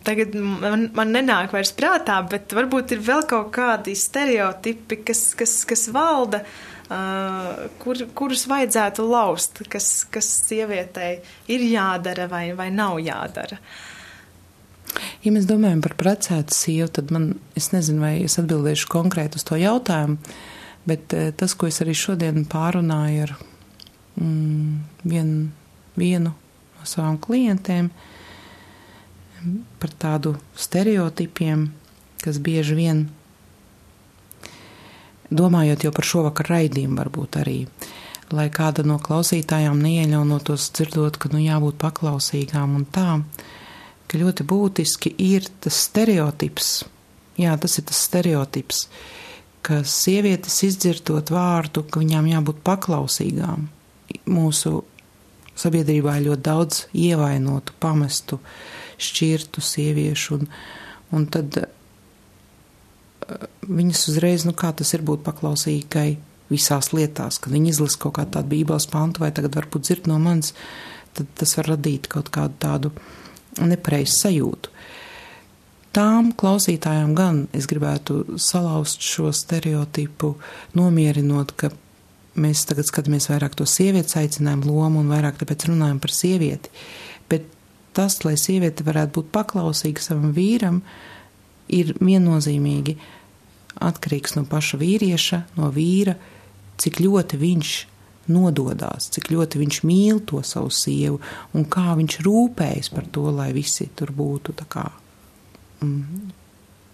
Tagad 0.06 0.36
man, 0.38 0.84
man 0.94 1.08
nenāk 1.10 1.50
vairs 1.50 1.72
prātā, 1.74 2.20
bet 2.30 2.52
varbūt 2.54 2.92
ir 2.94 3.00
vēl 3.02 3.24
kaut 3.26 3.48
kādi 3.56 3.96
stereotipi, 3.98 5.00
kas, 5.08 5.24
kas, 5.34 5.56
kas 5.66 5.88
valda, 5.90 6.38
uh, 6.38 7.64
kur, 7.82 8.04
kurus 8.14 8.44
vajadzētu 8.46 9.06
laust, 9.08 9.62
kas, 9.72 10.04
kas 10.12 10.28
sievietei 10.46 11.16
ir 11.50 11.64
jādara 11.66 12.28
vai, 12.30 12.44
vai 12.54 12.70
nav 12.70 13.00
jādara. 13.02 13.58
Ja 15.22 15.32
mēs 15.32 15.46
domājam 15.48 15.82
par 15.84 15.96
precētu 15.98 16.54
sievu, 16.54 16.90
tad 17.00 17.10
man, 17.14 17.32
es 17.58 17.70
nezinu, 17.72 18.02
vai 18.04 18.16
es 18.26 18.38
atbildēšu 18.40 18.90
konkrēti 18.92 19.40
uz 19.40 19.46
to 19.48 19.58
jautājumu, 19.58 20.18
bet 20.86 21.14
tas, 21.38 21.54
ko 21.56 21.70
es 21.70 21.80
arī 21.82 21.94
šodien 21.96 22.44
pārunāju 22.50 23.26
ar 23.26 23.34
vien, 24.16 25.30
vienu 25.96 26.32
no 26.32 26.88
savām 26.88 27.18
klientēm 27.22 27.90
par 29.82 29.90
tādu 29.98 30.36
stereotipiem, 30.54 31.66
kas 32.22 32.38
bieži 32.38 32.76
vien, 32.78 33.02
domājot 35.32 35.86
jau 35.86 35.92
par 35.94 36.06
šovakar 36.06 36.50
raidījumu, 36.52 36.98
varbūt 37.00 37.40
arī, 37.40 37.56
lai 38.32 38.46
kāda 38.54 38.84
no 38.86 38.98
klausītājām 39.02 39.80
neieļaunotos 39.82 40.70
dzirdot, 40.76 41.18
ka 41.18 41.32
nu 41.32 41.42
jābūt 41.42 41.80
paklausīgām 41.82 42.76
un 42.78 42.86
tā, 42.94 43.18
ka 44.06 44.20
ļoti 44.20 44.46
būtiski 44.46 45.14
ir 45.24 45.48
tas 45.64 45.80
stereotips, 45.88 46.72
jā, 47.40 47.56
tas 47.58 47.78
ir 47.80 47.88
tas 47.90 48.06
stereotips, 48.06 48.86
ka 49.62 49.82
sievietes 49.86 50.58
izdzirdot 50.68 51.30
vārdu, 51.32 51.84
ka 51.88 52.02
viņām 52.02 52.30
jābūt 52.30 52.62
paklausīgām, 52.66 53.68
mūsu 54.30 54.82
sabiedrībā 55.58 56.16
ir 56.18 56.28
ļoti 56.30 56.44
daudz 56.46 56.86
ievainotu, 56.96 57.74
pamestu, 57.82 58.38
šķirtu 59.02 59.62
sieviešu, 59.64 60.38
un, 60.38 60.50
un 61.16 61.26
tad 61.32 61.58
uh, 61.60 61.70
viņas 63.68 64.06
uzreiz, 64.12 64.46
nu 64.48 64.54
kā 64.56 64.72
tas 64.76 64.94
ir 64.96 65.04
būt 65.06 65.24
paklausīgai 65.26 66.10
visās 66.52 66.92
lietās, 66.92 67.38
kad 67.40 67.52
viņi 67.54 67.72
izlasa 67.72 68.00
kaut 68.00 68.16
kādu 68.18 68.36
tādu 68.36 68.52
bībeles 68.52 68.88
pantu 68.92 69.24
vai 69.24 69.32
tagad 69.34 69.56
varbūt 69.56 69.86
dzird 69.86 70.10
no 70.10 70.18
manis, 70.22 70.52
tad 71.16 71.30
tas 71.38 71.56
var 71.58 71.74
radīt 71.74 72.08
kaut 72.12 72.32
kādu 72.32 72.58
tādu 72.62 72.92
nepareizu 73.60 74.16
sajūtu. 74.18 74.72
Tām 75.92 76.30
klausītājām 76.40 77.12
gan 77.16 77.42
es 77.52 77.66
gribētu 77.68 78.38
salauzt 78.40 79.04
šo 79.04 79.28
stereotipu, 79.36 80.38
nomierinot, 80.78 81.52
ka 81.52 81.68
mēs 82.38 82.64
tagad 82.68 82.88
skatāmies 82.88 83.28
vairāk 83.30 83.56
to 83.58 83.66
sievietes 83.68 84.16
aicinājumu 84.20 84.70
lomu 84.70 85.02
un 85.02 85.10
vairāk 85.12 85.40
tāpēc 85.40 85.68
runājam 85.68 86.00
par 86.02 86.14
sievieti. 86.14 86.72
Bet 87.30 87.46
tas, 87.96 88.20
lai 88.24 88.36
sieviete 88.40 88.84
varētu 88.86 89.20
būt 89.20 89.32
paklausīga 89.34 90.04
savam 90.04 90.32
vīram, 90.36 90.80
ir 91.72 91.94
viennozīmīgi 92.00 92.96
atkarīgs 93.82 94.36
no 94.36 94.44
paša 94.48 94.78
vīrieša, 94.80 95.40
no 95.58 95.70
vīra, 95.72 96.16
cik 96.82 97.00
ļoti 97.04 97.38
viņš 97.40 97.72
nododās, 98.32 99.08
cik 99.12 99.32
ļoti 99.32 99.60
viņš 99.62 99.80
mīl 99.88 100.20
to 100.28 100.42
savu 100.46 100.70
sievu 100.72 101.18
un 101.56 101.66
kā 101.70 101.96
viņš 101.98 102.20
rūpējas 102.22 102.92
par 102.94 103.08
to, 103.10 103.26
lai 103.34 103.50
visi 103.56 103.88
tur 103.98 104.12
būtu 104.14 104.54
kā 104.70 104.84
mm, 105.82 106.30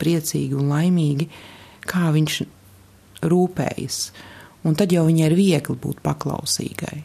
priecīgi 0.00 0.56
un 0.56 0.72
laimīgi, 0.72 1.28
kā 1.88 2.08
viņš 2.14 2.40
rūpējas. 3.28 4.00
Un 4.68 4.76
tad 4.76 4.92
jau 4.92 5.06
viņai 5.08 5.30
ir 5.30 5.38
viegli 5.38 5.78
būt 5.80 6.02
paklausīgai. 6.04 6.98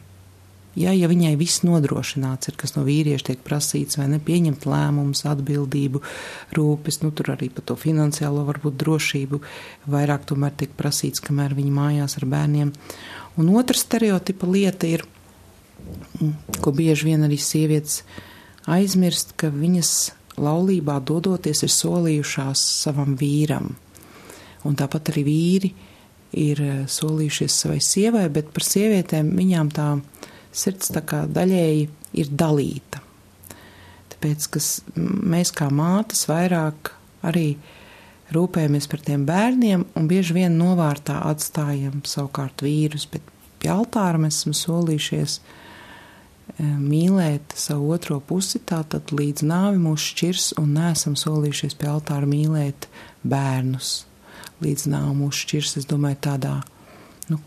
Ja, 0.74 0.90
ja 0.90 1.06
viņai 1.06 1.36
viss 1.38 1.62
nodrošināts 1.62 2.50
ir, 2.50 2.56
kas 2.58 2.74
no 2.74 2.82
vīrieša 2.82 3.28
tiek 3.28 3.42
prasīts, 3.46 3.94
vai 3.94 4.08
nepieņemt 4.10 4.66
lēmumus, 4.66 5.22
atbildību, 5.30 6.00
rūpes, 6.58 6.98
nu 7.04 7.12
tur 7.14 7.30
arī 7.36 7.46
par 7.54 7.66
to 7.68 7.76
finansiālo 7.78 8.42
varbūt 8.48 8.74
drošību, 8.82 9.38
vairāk 9.94 10.26
tomēr 10.26 10.56
tiek 10.58 10.74
prasīts, 10.74 11.22
kamēr 11.22 11.54
viņi 11.54 11.70
mājās 11.76 12.18
ar 12.18 12.26
bērniem. 12.34 12.74
Un 13.38 13.54
otra 13.54 13.78
stereotipa 13.78 14.50
lieta 14.50 14.90
ir, 14.90 15.06
ko 16.58 16.74
bieži 16.74 17.12
vien 17.12 17.22
arī 17.28 17.38
sievietes 17.38 18.02
aizmirst, 18.66 19.36
ka 19.38 19.54
viņas 19.54 19.94
laulībā 20.42 20.98
dodoties 21.06 21.62
ir 21.62 21.70
solījušās 21.70 22.66
savam 22.82 23.14
vīram. 23.20 23.76
Un 24.66 24.74
tāpat 24.74 25.14
arī 25.14 25.22
vīri 25.28 25.74
ir 26.36 26.60
eh, 26.62 26.82
solījušies 26.90 27.60
savai 27.64 27.80
sievai, 27.84 28.26
bet 28.32 28.50
par 28.54 28.66
sievietēm 28.66 29.32
viņām 29.38 29.72
tā 29.74 29.88
sirds 30.54 30.92
tā 30.94 31.02
kā 31.06 31.24
daļēji 31.30 31.88
ir 32.20 32.30
dalīta. 32.30 33.02
Tāpēc, 34.14 34.46
ka 34.54 34.62
mēs 35.34 35.50
kā 35.56 35.70
mātes 35.74 36.26
vairāk 36.30 36.92
arī 37.26 37.54
rūpējamies 38.34 38.88
par 38.90 39.02
tiem 39.04 39.26
bērniem 39.28 39.84
un 39.98 40.08
bieži 40.10 40.36
vien 40.38 40.56
novārtā 40.58 41.20
atstājam 41.28 42.00
savukārt 42.08 42.64
vīrus, 42.64 43.08
bet 43.10 43.26
pie 43.62 43.70
altāra 43.74 44.20
mēs 44.20 44.42
esam 44.42 44.56
solījušies 44.60 45.36
eh, 45.40 46.64
mīlēt 46.64 47.56
savu 47.58 47.92
otro 47.96 48.20
pusi, 48.20 48.62
tātad 48.62 49.14
līdz 49.14 49.46
nāvi 49.50 49.82
mūs 49.82 50.10
šķirs 50.14 50.50
un 50.62 50.74
neesam 50.78 51.18
solījušies 51.18 51.78
pie 51.80 51.90
altāra 51.92 52.28
mīlēt 52.30 52.88
bērnus 53.24 54.02
līdz 54.62 54.88
nāvu 54.92 55.14
mūsu 55.24 55.44
šķirs, 55.44 55.76
es 55.80 55.88
domāju, 55.90 56.20
tādā 56.28 56.58
nu, 57.30 57.40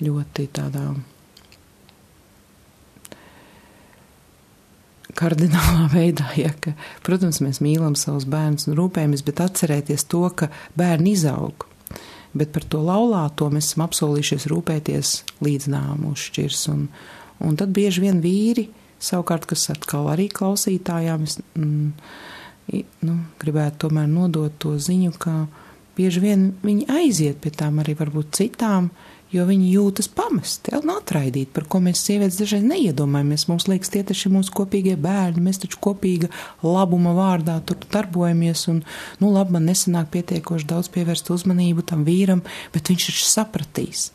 ļoti 0.00 0.48
tādā 0.56 0.86
kardinālā 5.20 5.88
veidā, 5.96 6.30
ja, 6.38 6.52
ka, 6.62 6.74
protams, 7.06 7.40
mēs 7.44 7.60
mīlam 7.64 7.96
savus 7.98 8.26
bērnus 8.30 8.68
un 8.70 8.78
rūpējamies, 8.78 9.24
bet 9.26 9.42
atcerēties 9.44 10.06
to, 10.10 10.24
ka 10.36 10.50
bērni 10.78 11.14
izaug. 11.16 11.66
Bet 12.30 12.52
par 12.54 12.62
to 12.70 12.78
laulāto 12.86 13.48
mēs 13.50 13.72
esam 13.72 13.88
apsolījušies 13.88 14.46
rūpēties 14.52 15.14
līdz 15.42 15.70
nāmu 15.72 16.14
šķirs. 16.18 16.60
Un, 16.70 16.84
un 17.42 17.56
tad 17.58 17.72
bieži 17.74 18.04
vien 18.04 18.20
vīri, 18.22 18.68
savukārt, 19.02 19.48
kas 19.50 19.66
atkal 19.72 20.06
arī 20.12 20.28
klausītājām, 20.30 21.24
es, 21.26 21.40
mm, 21.58 22.84
nu, 23.08 23.16
gribētu 23.42 23.88
tomēr 23.88 24.06
nodot 24.10 24.54
to 24.62 24.76
ziņu, 24.78 25.16
ka 25.18 25.34
bieži 26.00 26.24
vien 26.24 26.50
viņi 26.64 26.88
aiziet 26.88 27.40
pie 27.44 27.52
tām 27.52 27.80
arī 27.82 27.94
varbūt 27.98 28.32
citām, 28.38 28.88
jo 29.30 29.44
viņi 29.46 29.68
jūtas 29.70 30.08
pamesti 30.10 30.72
un 30.78 30.90
atraidīti, 30.94 31.52
par 31.54 31.66
ko 31.70 31.80
mēs 31.84 32.02
sievietes 32.02 32.38
dažreiz 32.40 32.64
neiedomājamies. 32.66 33.46
Mums 33.50 33.68
liekas, 33.70 33.92
tie 33.92 34.02
taču 34.06 34.28
ir 34.28 34.34
mūsu 34.34 34.54
kopīgie 34.56 34.96
bērni, 35.00 35.44
mēs 35.44 35.62
taču 35.62 35.78
kopīga 35.82 36.30
labuma 36.66 37.14
vārdā 37.16 37.60
tur 37.66 37.78
darbojamies, 37.92 38.66
un, 38.72 38.82
nu, 39.22 39.32
labi, 39.34 39.54
man 39.56 39.68
nesanāk 39.70 40.10
pietiekoši 40.14 40.70
daudz 40.72 40.90
pievērst 40.94 41.30
uzmanību 41.30 41.86
tam 41.86 42.02
vīram, 42.08 42.42
bet 42.74 42.90
viņš 42.90 43.10
taču 43.10 43.28
sapratīs. 43.28 44.08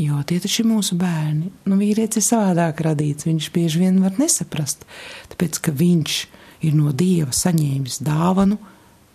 Jo 0.00 0.24
tie 0.26 0.40
taču 0.42 0.64
ir 0.64 0.70
mūsu 0.72 0.96
bērni. 0.98 1.52
Nu, 1.68 1.78
vīrietis 1.78 2.18
ir 2.18 2.26
savādāk 2.32 2.80
radīts, 2.82 3.28
viņš 3.28 3.50
bieži 3.54 3.84
vien 3.84 4.00
var 4.02 4.16
nesaprast, 4.18 4.88
tāpēc, 5.30 5.60
ka 5.62 5.74
viņš 5.74 6.20
ir 6.66 6.78
no 6.78 6.90
Dieva 6.96 7.34
saņēmis 7.34 8.00
dāvanu 8.02 8.58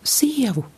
sievu 0.05 0.69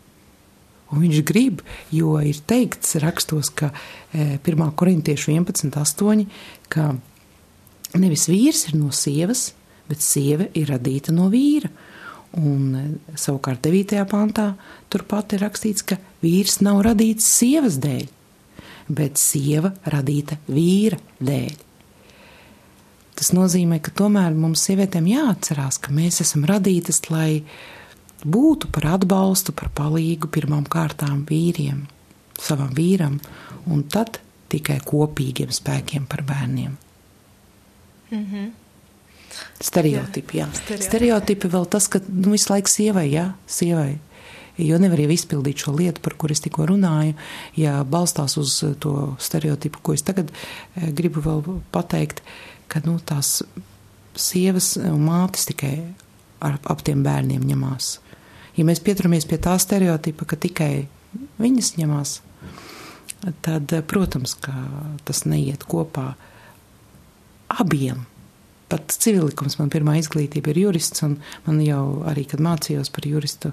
Un 0.92 1.06
viņš 1.06 1.22
grib, 1.28 1.62
jo 1.96 2.18
ir 2.20 2.42
teikts 2.48 2.98
rakstos, 3.00 3.52
ka 3.56 3.72
1. 4.12 4.44
E, 4.44 4.68
korintiešu 4.76 5.32
11.8. 5.32 6.26
ka 6.72 6.92
nevis 8.00 8.28
vīrs 8.32 8.68
ir 8.70 8.78
no 8.80 8.92
sievas, 8.96 9.52
bet 9.88 10.04
sieva 10.04 10.50
ir 10.56 10.72
radīta 10.72 11.16
no 11.16 11.30
vīra. 11.32 11.72
Un 12.40 12.76
e, 12.76 12.86
savukārt 13.16 13.64
9. 13.68 14.04
pantā 14.12 14.52
turpat 14.92 15.36
ir 15.36 15.46
rakstīts, 15.46 15.88
ka 15.88 16.00
vīrs 16.24 16.60
nav 16.64 16.84
radīts 16.88 17.28
sievas 17.40 17.80
dēļ, 17.84 18.08
bet 18.92 19.20
sieva 19.20 19.74
radīta 19.88 20.40
vīra 20.52 21.00
dēļ. 21.24 21.68
Tas 23.22 23.36
nozīmē, 23.38 23.78
ka 23.84 23.92
tomēr 23.94 24.34
mums 24.34 24.64
sievietēm 24.66 25.06
jāatcerās, 25.12 25.78
ka 25.78 25.92
mēs 25.94 26.24
esam 26.24 26.44
radītas, 26.50 27.04
lai 27.12 27.44
būtu 28.26 28.70
par 28.74 28.88
atbalstu, 28.96 29.54
par 29.56 29.72
palīgu 29.76 30.30
pirmām 30.32 30.66
kārtām 30.70 31.24
vīriem, 31.30 31.86
savam 32.40 32.72
vīram, 32.78 33.20
un 33.66 33.84
tad 33.84 34.20
tikai 34.52 34.80
kopīgiem 34.86 35.52
spēkiem 35.54 36.08
par 36.10 36.24
bērniem. 36.28 36.78
Mm 38.12 38.26
-hmm. 38.26 38.52
Stereotipi, 39.62 40.38
jā. 40.38 40.46
jā. 40.46 40.54
Stereotipi. 40.54 40.88
Stereotipi 40.90 41.48
vēl 41.48 41.66
tas, 41.66 41.88
ka 41.88 42.02
nu, 42.08 42.32
visu 42.32 42.52
laiku 42.52 42.70
sievai, 42.70 43.12
jā, 43.12 43.32
sievai. 43.48 44.00
Jo 44.58 44.78
nevar 44.78 45.00
jau 45.00 45.10
izpildīt 45.10 45.64
šo 45.64 45.72
lietu, 45.72 46.02
par 46.02 46.14
kuru 46.14 46.34
es 46.34 46.42
tikko 46.44 46.66
runāju, 46.66 47.14
ja 47.56 47.84
balstās 47.84 48.38
uz 48.38 48.64
to 48.80 49.16
stereotipu, 49.20 49.80
ko 49.82 49.94
es 49.94 50.04
tagad 50.04 50.32
eh, 50.76 50.92
gribu 50.92 51.22
vēl 51.22 51.62
pateikt, 51.72 52.22
ka 52.68 52.82
nu, 52.86 53.00
tās 53.00 53.44
sievas 54.16 54.76
un 54.78 55.00
mātes 55.08 55.48
tikai 55.48 55.94
ar, 56.40 56.60
ap 56.64 56.84
tiem 56.84 57.04
bērniem 57.04 57.42
ņemās 57.48 58.00
ja 58.58 58.66
mēs 58.68 58.82
pieturamies 58.84 59.28
pie 59.30 59.40
tā 59.42 59.56
stereotipa, 59.62 60.28
ka 60.28 60.40
tikai 60.40 60.88
viņas 61.42 61.76
ņemās, 61.80 62.16
tad, 63.46 63.74
protams, 63.90 64.36
ka 64.42 64.54
tas 65.08 65.26
neiet 65.30 65.66
kopā 65.70 66.14
abiem. 67.62 68.06
Pat 68.72 68.94
civilikums, 69.04 69.58
man 69.60 69.72
pirmā 69.72 69.98
izglītība 70.00 70.54
ir 70.54 70.62
jurists, 70.66 71.04
un 71.04 71.18
man 71.46 71.60
jau 71.64 72.04
arī, 72.08 72.24
kad 72.32 72.44
mācījos 72.44 72.92
par 72.96 73.08
juristu 73.08 73.52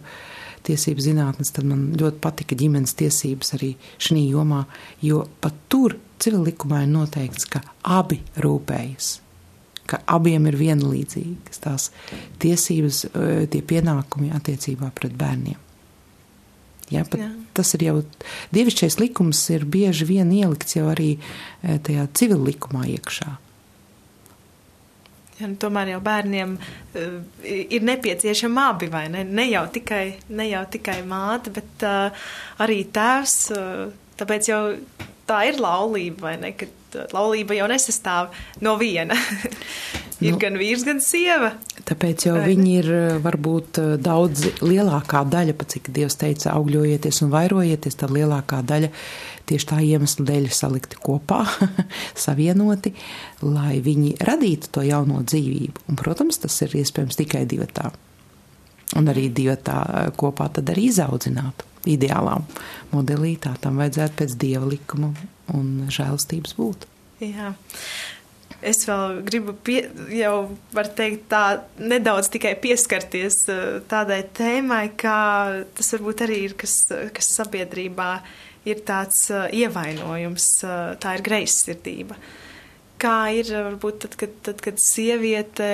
tiesību 0.69 1.03
zinātnes, 1.03 1.51
tad 1.55 1.67
man 1.67 1.89
ļoti 1.99 2.23
patika 2.23 2.59
ģimenes 2.59 2.95
tiesības 2.99 3.55
arī 3.59 3.73
šī 4.03 4.29
jomā, 4.29 4.65
jo 5.03 5.25
pat 5.43 5.59
tur 5.71 5.97
civilikumā 6.23 6.85
ir 6.85 6.93
noteikts, 6.95 7.49
ka 7.51 7.65
abi 7.83 8.21
rūpējas 8.43 9.17
ka 9.89 10.03
abiem 10.07 10.47
ir 10.51 10.59
vienlīdzīgas 10.61 11.65
tās 11.65 11.89
tiesības, 12.43 13.07
tie 13.53 13.63
pienākumi 13.73 14.31
attiecībā 14.37 14.93
pret 14.95 15.17
bērniem. 15.19 15.65
Ja. 16.89 17.05
Tas 17.53 17.75
ir 17.77 17.85
jau 17.85 17.99
dievišķais 18.57 18.97
likums, 19.01 19.43
ir 19.53 19.67
bieži 19.69 20.07
vien 20.09 20.31
ielikts 20.33 20.79
jau 20.79 20.87
arī 20.89 21.19
tajā 21.61 22.07
civil 22.17 22.47
likumā 22.49 22.87
iekšā. 22.95 23.35
Ja, 25.39 25.47
nu, 25.47 25.55
tomēr 25.61 25.93
jau 25.93 26.01
bērniem 26.03 26.57
uh, 26.59 27.19
ir 27.47 27.85
nepieciešami 27.87 28.59
abi, 28.59 28.89
vai 28.91 29.05
ne? 29.13 29.23
Ne 29.23 29.45
jau 29.53 29.63
tikai, 29.71 30.19
ne 30.35 30.49
jau 30.49 30.65
tikai 30.73 30.99
māte, 31.07 31.53
bet 31.55 31.85
uh, 31.87 32.25
arī 32.65 32.81
tēvs. 32.95 33.37
Uh, 33.55 33.85
tāpēc 34.19 34.51
jau 34.51 34.63
tā 35.29 35.45
ir 35.47 35.61
laulība, 35.63 36.25
vai 36.27 36.35
ne? 36.43 36.51
Kad 36.59 36.75
laulība 37.15 37.57
jau 37.59 37.69
nesastāv 37.71 38.35
no 38.65 38.77
viena. 38.81 39.17
ir 40.25 40.35
nu, 40.35 40.41
gan 40.41 40.59
vīrs, 40.59 40.85
gan 40.87 41.01
sieva. 41.05 41.53
Tāpēc 41.89 42.27
jau 42.27 42.37
viņi 42.43 42.73
ir 42.83 42.91
varbūt 43.25 43.81
daudz 44.03 44.45
lielākā 44.61 45.23
daļa, 45.31 45.55
pat 45.57 45.75
cik 45.77 45.91
Dievs 45.95 46.19
teica, 46.21 46.53
augļojieties 46.57 47.23
un 47.25 47.33
vairojieties, 47.33 47.97
tad 48.03 48.13
lielākā 48.15 48.61
daļa 48.67 48.91
tieši 49.49 49.69
tā 49.71 49.79
iemesla 49.85 50.27
dēļ 50.29 50.51
salikti 50.53 50.99
kopā, 51.01 51.45
savienoti, 52.27 52.93
lai 53.47 53.79
viņi 53.85 54.19
radītu 54.29 54.75
to 54.75 54.85
jauno 54.85 55.23
dzīvību. 55.25 55.87
Un, 55.89 56.01
protams, 56.01 56.43
tas 56.43 56.59
ir 56.67 56.77
iespējams 56.83 57.21
tikai 57.23 57.47
divatā. 57.49 57.93
Un 58.99 59.09
arī 59.13 59.29
divatā 59.33 60.11
kopā 60.17 60.49
tad 60.59 60.71
arī 60.73 60.89
izaudzinātu 60.89 61.67
ideālā 61.89 62.37
modelī, 62.93 63.37
tā 63.41 63.55
tam 63.61 63.81
vajadzētu 63.81 64.17
pēc 64.19 64.37
dieva 64.41 64.69
likuma 64.69 65.13
un 65.55 65.89
žēlstības 65.93 66.57
būt. 66.59 66.87
Jā. 67.25 67.53
Es 68.59 68.83
vēl 68.89 69.21
gribu, 69.23 69.53
pie, 69.55 69.85
jau 70.11 70.49
var 70.75 70.89
teikt, 70.99 71.29
tā 71.31 71.61
nedaudz 71.79 72.27
tikai 72.35 72.57
pieskarties 72.59 73.45
eh, 73.53 73.63
tādai 73.87 74.25
tēmai, 74.35 74.89
kā 74.99 75.19
tas 75.79 75.93
varbūt 75.95 76.25
arī 76.27 76.41
ir, 76.49 76.57
kas, 76.59 76.75
kas 77.15 77.31
sabiedrībā 77.39 78.11
ir 78.67 78.83
tāds 78.89 79.29
eh, 79.31 79.47
ievainojums, 79.63 80.49
eh, 80.67 80.77
tā 80.99 81.15
ir 81.15 81.25
greizsirdība. 81.29 82.19
Kā 82.99 83.17
ir, 83.31 83.53
varbūt, 83.55 84.01
tad, 84.03 84.19
kad, 84.19 84.39
tad, 84.49 84.63
kad 84.65 84.83
sieviete 84.83 85.71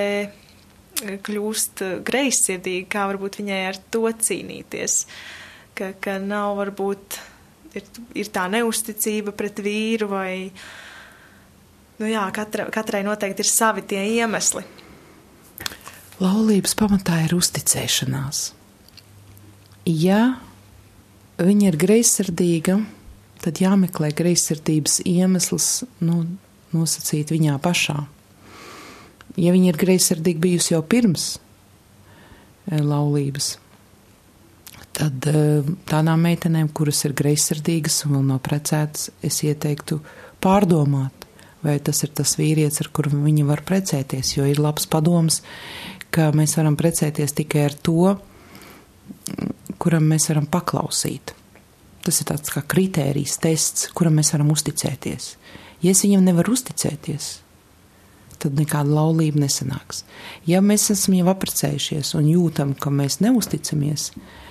kļūst 1.25 1.81
greizsirdīga, 2.05 2.85
kā 2.93 3.07
varbūt 3.09 3.41
viņai 3.41 3.63
ar 3.71 3.79
to 3.91 4.05
cīnīties. 4.05 5.01
Ka, 5.75 5.89
ka 5.97 6.19
nav 6.21 6.53
varbūt 6.61 7.17
ir, 7.75 7.85
ir 8.15 8.31
tā 8.33 8.47
neusticība 8.51 9.33
pret 9.35 9.61
vīru 9.63 10.09
vai, 10.11 10.31
nu 11.99 12.09
jā, 12.09 12.25
katra, 12.35 12.69
katrai 12.73 13.03
noteikti 13.07 13.45
ir 13.45 13.51
savi 13.51 13.85
tie 13.87 14.01
iemesli. 14.17 14.65
Laulības 16.21 16.77
pamatā 16.79 17.19
ir 17.25 17.35
uzticēšanās. 17.35 18.45
Ja 19.85 20.37
viņa 21.37 21.67
ir 21.69 21.77
greizsirdīga, 21.77 22.79
tad 23.43 23.59
jāmeklē 23.61 24.13
greizsirdības 24.15 25.01
iemesls 25.05 25.83
nu, 25.99 26.23
nosacīt 26.73 27.33
viņā 27.35 27.57
pašā. 27.63 27.97
Ja 29.35 29.51
viņa 29.51 29.73
ir 29.73 29.79
greizsirdīga 29.79 30.41
bijusi 30.47 30.73
jau 30.73 30.81
pirms 30.87 31.35
eh, 31.35 32.79
laulības, 32.79 33.57
tad 34.95 35.27
eh, 35.29 35.67
tādām 35.89 36.23
meitenēm, 36.25 36.71
kuras 36.75 37.03
ir 37.07 37.15
greizsirdīgas 37.17 38.03
un 38.07 38.17
vēl 38.17 38.25
nav 38.31 38.41
precētas, 38.45 39.09
es 39.25 39.41
ieteiktu 39.45 39.99
pārdomāt, 40.43 41.27
vai 41.65 41.77
tas 41.83 42.03
ir 42.05 42.13
tas 42.15 42.35
vīrietis, 42.39 42.81
ar 42.83 42.91
kuru 42.95 43.15
viņi 43.25 43.47
var 43.47 43.63
precēties, 43.67 44.35
jo 44.37 44.47
ir 44.47 44.61
labs 44.61 44.87
padoms, 44.89 45.41
ka 46.13 46.29
mēs 46.35 46.55
varam 46.59 46.77
precēties 46.79 47.35
tikai 47.35 47.65
ar 47.67 47.75
to, 47.85 48.13
kuram 49.81 50.05
mēs 50.11 50.29
varam 50.31 50.47
paklausīt. 50.47 51.33
Tas 52.05 52.21
ir 52.21 52.29
tāds 52.29 52.53
kā 52.53 52.61
kritērijs, 52.61 53.39
tests, 53.41 53.89
kuram 53.97 54.19
mēs 54.19 54.29
varam 54.35 54.51
uzticēties. 54.53 55.31
Ja 55.81 55.91
es 55.91 56.03
viņam 56.05 56.23
nevaru 56.27 56.53
uzticēties, 56.55 57.31
tad 58.41 58.55
nekāda 58.59 58.93
laulība 58.93 59.41
nesanāks. 59.41 60.03
Ja 60.47 60.61
mēs 60.61 60.87
esam 60.93 61.17
jau 61.17 61.27
apprecējušies 61.33 62.13
un 62.19 62.29
jūtam, 62.29 62.75
ka 62.77 62.93
mēs 62.93 63.19
neusticamies, 63.25 64.11
tad 64.13 64.44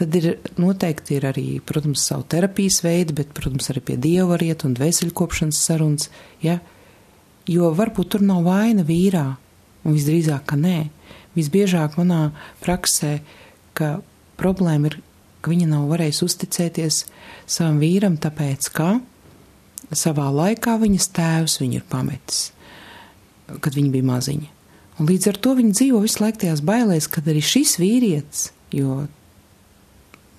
ir 0.00 0.38
noteikti 0.60 1.18
ir 1.18 1.26
arī, 1.28 1.46
protams, 1.66 2.02
savu 2.08 2.24
terapijas 2.30 2.80
veidi, 2.84 3.16
bet, 3.20 3.34
protams, 3.36 3.68
arī 3.72 3.82
pie 3.84 3.96
dieva 4.00 4.30
var 4.32 4.44
iet 4.44 4.64
un 4.64 4.72
dvēseļkopšanas 4.78 5.60
sarunas, 5.66 6.08
ja? 6.44 6.58
jo 7.50 7.70
varbūt 7.76 8.14
tur 8.14 8.24
nav 8.24 8.44
vaina 8.46 8.84
vīrā, 8.86 9.26
un 9.84 9.96
visdrīzāk, 9.96 10.46
ka 10.48 10.58
nē. 10.60 10.78
Visbiežāk 11.36 11.98
manā 12.00 12.30
praksē, 12.62 13.18
ka 13.76 13.98
problēma 14.40 14.90
ir, 14.90 14.98
ka 15.44 15.52
viņa 15.52 15.68
nav 15.70 15.86
varējusi 15.92 16.24
uzticēties 16.26 17.02
savam 17.48 17.80
vīram, 17.82 18.16
tāpēc, 18.20 18.70
ka 18.74 18.98
savā 19.96 20.28
laikā 20.34 20.76
viņas 20.80 21.10
tēvs 21.16 21.60
viņu 21.62 21.80
ir 21.80 21.86
pametis, 21.90 22.50
kad 23.60 23.76
viņa 23.76 23.94
bija 23.94 24.08
maziņa. 24.10 24.50
Un 25.00 25.08
līdz 25.08 25.30
ar 25.30 25.38
to 25.40 25.54
viņa 25.56 25.76
dzīvo 25.78 26.02
visu 26.04 26.20
laiku 26.20 26.42
tajās 26.42 26.60
bailēs, 26.66 27.08
kad 27.08 27.28
arī 27.30 27.40
šis 27.44 27.78
vīrietis, 27.80 28.50
jo 28.76 29.06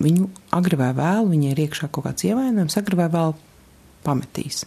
viņu 0.02 0.28
agri 0.54 0.78
vai 0.80 0.90
vēl, 0.96 1.30
viņai 1.30 1.52
ir 1.54 1.62
iekšā 1.66 1.88
kaut 1.92 2.08
kāds 2.08 2.26
ievainojums, 2.28 2.78
agri 2.80 2.98
vai 2.98 3.08
vēl 3.12 3.36
pametīs. 4.06 4.64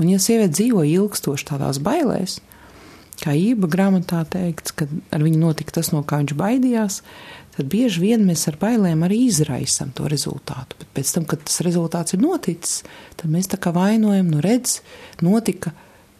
Un 0.00 0.08
ja 0.10 0.20
sieviete 0.22 0.56
dzīvo 0.56 0.84
ilgstoši 0.88 1.48
tādās 1.52 1.80
bailēs, 1.84 2.38
kā 3.22 3.34
ība 3.38 3.68
grāmatā 3.70 4.24
teikts, 4.32 4.74
kad 4.74 4.90
ar 5.14 5.22
viņu 5.22 5.40
notika 5.42 5.76
tas, 5.78 5.92
no 5.94 6.02
kā 6.06 6.22
viņš 6.22 6.34
baidījās, 6.38 7.00
tad 7.56 7.68
bieži 7.70 8.02
vien 8.02 8.24
mēs 8.26 8.46
ar 8.50 8.56
bailēm 8.60 9.04
arī 9.06 9.26
izraisam 9.28 9.92
to 9.94 10.08
rezultātu. 10.10 10.78
Bet 10.80 10.94
pēc 10.96 11.12
tam, 11.16 11.28
kad 11.28 11.44
tas 11.46 11.60
rezultāts 11.64 12.16
ir 12.16 12.22
noticis, 12.24 12.80
tad 13.20 13.32
mēs 13.32 13.52
tā 13.52 13.60
kā 13.62 13.74
vainojam, 13.76 14.32
nu 14.32 14.40
redz, 14.44 14.80
notika, 15.22 15.74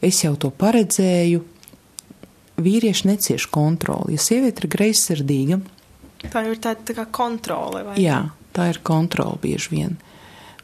es 0.04 0.22
jau 0.24 0.36
to 0.36 0.52
paredzēju. 0.54 1.48
Vīrieši 2.62 3.08
necieš 3.08 3.48
kontroli. 3.50 4.14
Ja 4.14 4.22
sieviete 4.22 4.62
ir 4.62 4.70
greizsirdīga, 4.70 5.56
tā 6.30 6.44
ir 6.46 6.60
tāda 6.62 6.84
tā 6.86 6.96
kā 6.96 7.06
kontrole. 7.10 7.82
Vai? 7.88 7.96
Jā, 8.02 8.20
tā 8.54 8.70
ir 8.72 8.82
kontrole 8.86 9.40
bieži 9.42 9.74
vien. 9.74 10.00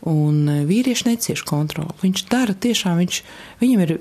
Un 0.07 0.45
e, 0.47 0.59
vīrieši 0.69 1.09
necieš 1.09 1.43
kontroli. 1.47 1.97
Viņš 2.05 2.27
dara 2.31 2.55
tiešām, 2.55 3.01
viņš, 3.03 3.23
viņam 3.63 3.87
ir 3.87 3.95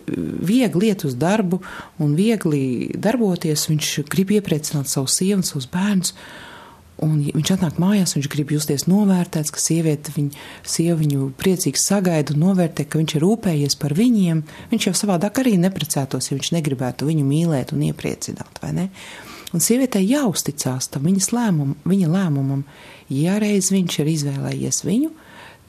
viegli 0.46 0.92
iet 0.92 1.08
uz 1.08 1.16
darbu 1.18 1.62
un 2.04 2.14
viegli 2.18 2.92
darboties. 2.94 3.66
Viņš 3.72 3.94
grib 4.12 4.36
iepriecināt 4.38 4.92
savu 4.92 5.10
sievu 5.12 5.46
savus 5.48 5.70
bērnus. 5.72 6.14
Un 6.98 7.20
viņš 7.30 7.52
atnāk 7.54 7.76
mājās, 7.78 8.16
viņš 8.16 8.28
grib 8.34 8.52
justies 8.56 8.88
novērtēts, 8.90 9.52
ka 9.54 9.62
sieviete 9.62 10.14
viņu, 10.16 10.32
sieva 10.66 10.96
viņu 10.98 11.28
priecīgi 11.38 11.78
sagaida 11.78 12.34
un 12.34 12.42
novērtē, 12.48 12.88
ka 12.90 12.98
viņš 12.98 13.14
ir 13.14 13.22
rūpējies 13.22 13.78
par 13.78 13.94
viņiem. 13.98 14.42
Viņš 14.72 14.88
jau 14.90 14.96
savādāk 14.98 15.44
arī 15.44 15.60
neprecētos, 15.62 16.32
ja 16.32 16.38
viņš 16.40 16.56
negribētu 16.58 17.06
viņu 17.06 17.26
mīlēt 17.28 17.76
un 17.78 17.86
iepriecināt, 17.92 18.62
vai 18.64 18.74
ne? 18.80 18.88
Un 19.54 19.62
sievietei 19.64 20.04
jāuzticās 20.10 20.90
tam 20.92 21.06
viņas 21.08 21.30
lēmumam, 21.38 21.78
viņa 21.88 22.10
lēmumam. 22.12 22.66
Ja 23.14 23.38
reiz 23.40 23.72
viņš 23.72 24.02
ir 24.04 24.12
izvēlējies 24.12 24.84
viņu, 24.88 25.14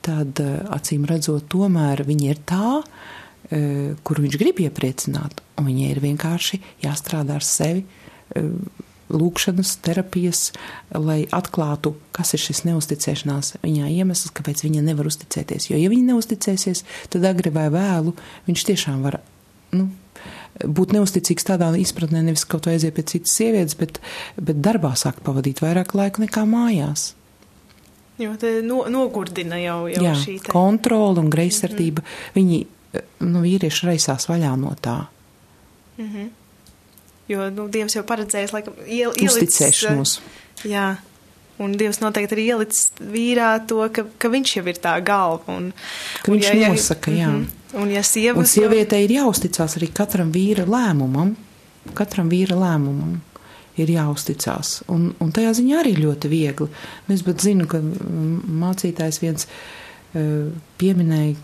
tad 0.06 0.40
acīm 0.74 1.06
redzot, 1.08 1.46
tomēr 1.52 2.02
viņa 2.08 2.28
ir 2.32 2.42
tā, 2.48 2.80
kuru 4.04 4.24
viņš 4.24 4.36
grib 4.40 4.60
iepriecināt, 4.64 5.40
un 5.58 5.68
viņai 5.70 5.88
ir 5.92 6.02
vienkārši 6.04 6.60
jāstrādā 6.84 7.38
ar 7.38 7.46
sevi 7.46 7.86
lūkšanas, 9.08 9.76
terapijas, 9.84 10.50
lai 10.92 11.22
atklātu, 11.32 11.94
kas 12.16 12.34
ir 12.36 12.42
šis 12.42 12.64
neusticēšanās 12.68 13.54
viņā 13.62 13.88
iemesls, 13.94 14.34
kāpēc 14.36 14.64
viņa 14.66 14.82
nevar 14.84 15.08
uzticēties. 15.08 15.70
Jo, 15.70 15.78
ja 15.80 15.88
viņa 15.92 16.12
neusticēsies, 16.12 16.84
tad 17.12 17.24
agri 17.28 17.52
vai 17.54 17.68
vēlu 17.72 18.12
viņš 18.48 18.66
tiešām 18.68 19.06
var 19.06 19.20
nu, 19.72 19.88
būt 20.64 20.92
neusticīgs 20.96 21.46
tādā 21.48 21.70
izpratnē, 21.80 22.22
nevis 22.26 22.44
kaut 22.48 22.68
vai 22.68 22.76
aiziet 22.76 22.96
pie 22.96 23.06
citas 23.08 23.36
sievietes, 23.38 23.78
bet, 23.80 24.02
bet 24.36 24.60
darbā 24.64 24.94
sāk 24.98 25.22
pavadīt 25.24 25.62
vairāk 25.64 25.96
laika 25.96 26.24
nekā 26.24 26.44
mājās. 26.48 27.12
Jo 28.18 28.34
te 28.36 28.58
no, 28.66 28.82
nogurdina 28.90 29.60
jau, 29.62 29.84
jau 29.92 30.02
Jā, 30.02 30.14
šī 30.18 30.38
te. 30.42 30.52
kontrola 30.52 31.22
un 31.22 31.30
greizsirdība. 31.30 32.02
Mm 32.02 32.06
-hmm. 32.06 32.34
Viņi, 32.34 32.66
nu, 33.20 33.42
vīrieši 33.42 33.86
raisās 33.86 34.26
vaļā 34.28 34.56
no 34.58 34.74
tā. 34.82 35.04
Mm 35.98 36.08
-hmm. 36.14 36.28
Jo 37.28 37.50
nu, 37.50 37.68
Dievs 37.68 37.94
jau 37.94 38.02
paredzējis, 38.04 38.52
laikam, 38.52 38.74
iel, 38.86 39.12
ielicis, 39.16 39.36
Uzticēšanos. 39.36 40.20
Jā, 40.64 40.96
un 41.58 41.76
Dievs 41.76 42.00
noteikti 42.00 42.34
ir 42.34 42.38
ielicis 42.38 42.92
vīrā 43.00 43.66
to, 43.66 43.88
ka, 43.92 44.04
ka 44.18 44.28
viņš 44.28 44.56
jau 44.56 44.66
ir 44.66 44.74
tā 44.74 45.04
galva. 45.04 45.42
Un, 45.46 45.72
Ka 46.22 46.32
viņš 46.32 46.54
ja, 46.54 46.68
nosaka, 46.68 47.10
jā. 47.10 47.28
Mm 47.28 47.44
-hmm. 47.44 47.82
Un 47.82 47.90
ja 47.90 48.02
sievas 48.02 48.38
Un 48.38 48.46
sievietei 48.46 49.04
ir 49.04 49.10
jāuzticās 49.10 49.76
arī 49.76 49.92
katram 49.92 50.32
vīra 50.32 50.64
lēmumam, 50.64 51.36
katram 51.94 52.28
vīra 52.30 52.56
lēmumumam 52.56 53.20
ir 53.82 53.92
jāuzticās. 53.96 54.78
Un, 54.92 55.10
un 55.22 55.34
tajā 55.34 55.54
ziņā 55.60 55.82
arī 55.82 55.96
ļoti 55.98 56.30
viegli. 56.32 56.70
Nu, 57.06 57.14
es 57.14 57.24
pat 57.26 57.44
zinu, 57.44 57.68
ka 57.70 57.82
mācītājs 57.82 59.22
viens 59.24 59.48
uh, 59.48 60.48
pieminēja 60.80 61.36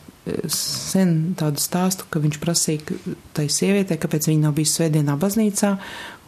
sen 0.48 1.34
tādu 1.36 1.60
stāstu, 1.60 2.06
ka 2.08 2.20
viņš 2.22 2.38
prasīja 2.40 2.96
tai 3.36 3.44
sievietei, 3.52 3.98
kāpēc 4.00 4.28
viņa 4.30 4.46
nav 4.46 4.54
bijusi 4.56 4.78
svētdienā 4.78 5.16
baznīcā, 5.20 5.74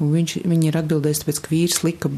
viņš, 0.02 0.34
viņa 0.44 0.68
ir 0.68 0.78
atbildējis, 0.82 1.22
tāpēc, 1.22 1.40
ka 1.40 1.52
vīrs 1.54 1.80
lika 1.86 2.10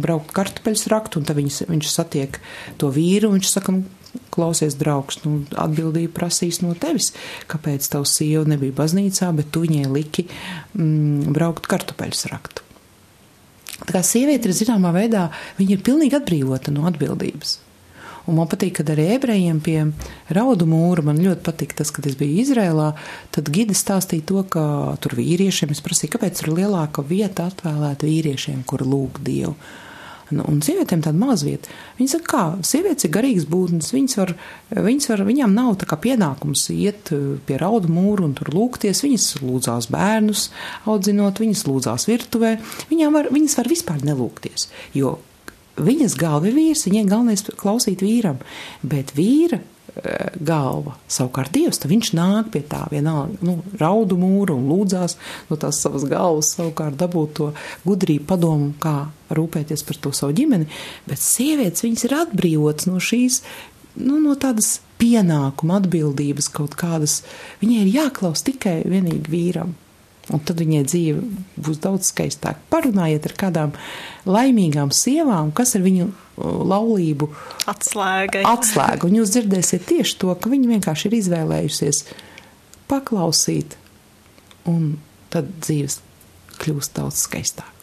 braukt 0.00 0.32
kartupeļus 0.36 0.86
rakt, 0.92 1.18
un 1.20 1.28
tad 1.28 1.36
viņš, 1.36 1.62
viņš 1.68 1.90
satiek 1.92 2.40
to 2.80 2.88
vīru, 2.94 3.28
un 3.28 3.36
viņš 3.36 3.52
saka, 3.52 3.76
klausies, 4.34 4.78
draugs, 4.80 5.20
nu, 5.26 5.42
atbildību 5.60 6.14
prasīs 6.16 6.62
no 6.64 6.72
tevis, 6.78 7.12
kāpēc 7.52 7.84
tavs 7.92 8.16
sieva 8.16 8.46
nebija 8.48 8.78
baznīcā, 8.80 9.28
bet 9.36 9.52
tu 9.52 9.66
viņai 9.66 9.86
liki 9.92 10.26
mm, 10.26 11.36
braukt 11.36 11.68
kartupeļus 11.70 12.26
rakt. 12.32 12.64
Tā 13.86 13.96
kā 13.96 14.04
sieviete 14.04 14.50
ir 14.50 14.56
zināmā 14.56 14.92
veidā, 14.94 15.28
viņa 15.58 15.76
ir 15.76 15.82
pilnīgi 15.86 16.16
atbrīvota 16.18 16.72
no 16.74 16.86
atbildības. 16.90 17.58
Un 18.28 18.36
man 18.36 18.48
patīk, 18.50 18.76
kad 18.78 18.90
arī 18.92 19.06
ebrejiem 19.16 19.60
pie 19.64 19.78
raudu 20.36 20.66
mūra 20.68 21.02
man 21.06 21.20
ļoti 21.24 21.42
patīk 21.46 21.72
tas, 21.78 21.90
kad 21.94 22.06
es 22.06 22.18
biju 22.20 22.42
Izrēlā, 22.44 22.90
tad 23.34 23.48
gidi 23.52 23.74
stāstīja 23.74 24.26
to, 24.28 24.42
ka 24.52 24.64
tur 25.02 25.16
vīriešiem, 25.18 25.72
es 25.72 25.80
prasīju, 25.84 26.12
kāpēc 26.14 26.44
ir 26.44 26.52
lielāka 26.60 27.02
vieta 27.06 27.48
atvēlēta 27.50 28.06
vīriešiem, 28.06 28.60
kur 28.68 28.84
lūg 28.86 29.22
Dievu. 29.24 29.56
Nu, 30.30 30.44
un 30.46 30.60
sievietēm 30.62 31.02
tāda 31.02 31.18
mazvieta. 31.18 31.70
Viņas 31.98 32.14
saka, 32.16 32.26
kā 32.30 32.42
sievietes 32.66 33.06
ir 33.06 33.14
garīgas 33.14 33.48
būtnes, 33.50 33.90
viņas 33.94 34.18
var, 34.20 34.34
viņas 34.76 35.10
var, 35.10 35.24
viņām 35.26 35.56
nav 35.56 35.72
tā 35.80 35.88
kā 35.90 35.98
pienākums 36.04 36.68
iet 36.74 37.10
pie 37.48 37.58
raudu 37.58 37.90
mūru 37.90 38.28
un 38.28 38.36
tur 38.38 38.52
lūgties. 38.54 39.02
Viņas 39.06 39.26
lūdzās 39.42 39.90
bērnus 39.90 40.46
audzinot, 40.90 41.42
viņas 41.42 41.66
lūdzās 41.66 42.06
virtuvē. 42.10 42.54
Viņām 42.92 43.18
var, 43.18 43.32
viņas 43.34 43.58
var 43.58 43.72
vispār 43.72 44.06
nelūgties, 44.06 44.70
jo 44.94 45.18
viņas 45.80 46.16
galva 46.20 46.50
ir 46.50 46.56
vīrs, 46.56 46.86
viņai 46.86 47.04
galvenais 47.08 47.44
klausīt 47.58 48.04
vīram, 48.04 48.40
bet 48.86 49.14
vīra 49.16 49.60
galva. 50.40 50.94
Savukārt 51.10 51.52
Dievs, 51.54 51.80
viņš 51.86 52.12
nāk 52.16 52.50
pie 52.54 52.62
tā 52.66 52.84
vienalga, 52.92 53.38
nu, 53.44 53.58
raudu 53.80 54.18
mūru 54.20 54.56
un 54.60 54.68
lūdzās 54.70 55.16
no 55.50 55.58
tās 55.60 55.80
savas 55.82 56.06
galvas, 56.10 56.52
savukārt 56.56 56.98
dabūt 57.00 57.34
to 57.38 57.50
gudrību 57.86 58.28
padomu, 58.30 58.70
kā 58.82 59.10
rūpēties 59.34 59.84
par 59.86 60.00
to 60.02 60.14
savu 60.16 60.36
ģimeni, 60.38 60.70
bet 61.10 61.22
sievietes, 61.22 61.84
viņas 61.86 62.06
ir 62.06 62.16
atbrīvotas 62.22 62.90
no 62.90 63.02
šīs, 63.02 63.42
nu, 64.00 64.18
no 64.22 64.36
tādas 64.40 64.78
pienākuma 65.00 65.80
atbildības 65.80 66.50
kaut 66.54 66.76
kādas, 66.78 67.20
viņai 67.62 67.84
ir 67.84 67.94
jāklaus 68.00 68.44
tikai 68.46 68.80
vienīgi 68.88 69.32
vīram. 69.32 69.76
Un 70.30 70.42
tad 70.46 70.60
viņai 70.62 70.82
dzīve 70.86 71.22
būs 71.58 71.80
daudz 71.82 72.12
skaistāka. 72.12 72.60
Parunājiet 72.70 73.26
ar 73.26 73.34
kādām 73.40 73.72
laimīgām 74.30 74.92
sievām, 74.94 75.50
kas 75.56 75.74
ir 75.74 75.82
viņu 75.86 76.10
laulību 76.40 77.30
atslēga. 77.70 78.44
atslēga. 78.48 79.08
Un 79.08 79.18
jūs 79.20 79.34
dzirdēsiet 79.34 79.88
tieši 79.90 80.18
to, 80.22 80.34
ka 80.34 80.52
viņi 80.52 80.70
vienkārši 80.76 81.10
ir 81.10 81.18
izvēlējusies 81.18 82.04
paklausīt, 82.90 83.76
un 84.70 84.96
tad 85.34 85.50
dzīves 85.62 86.00
kļūst 86.60 86.96
daudz 86.98 87.24
skaistāka. 87.26 87.79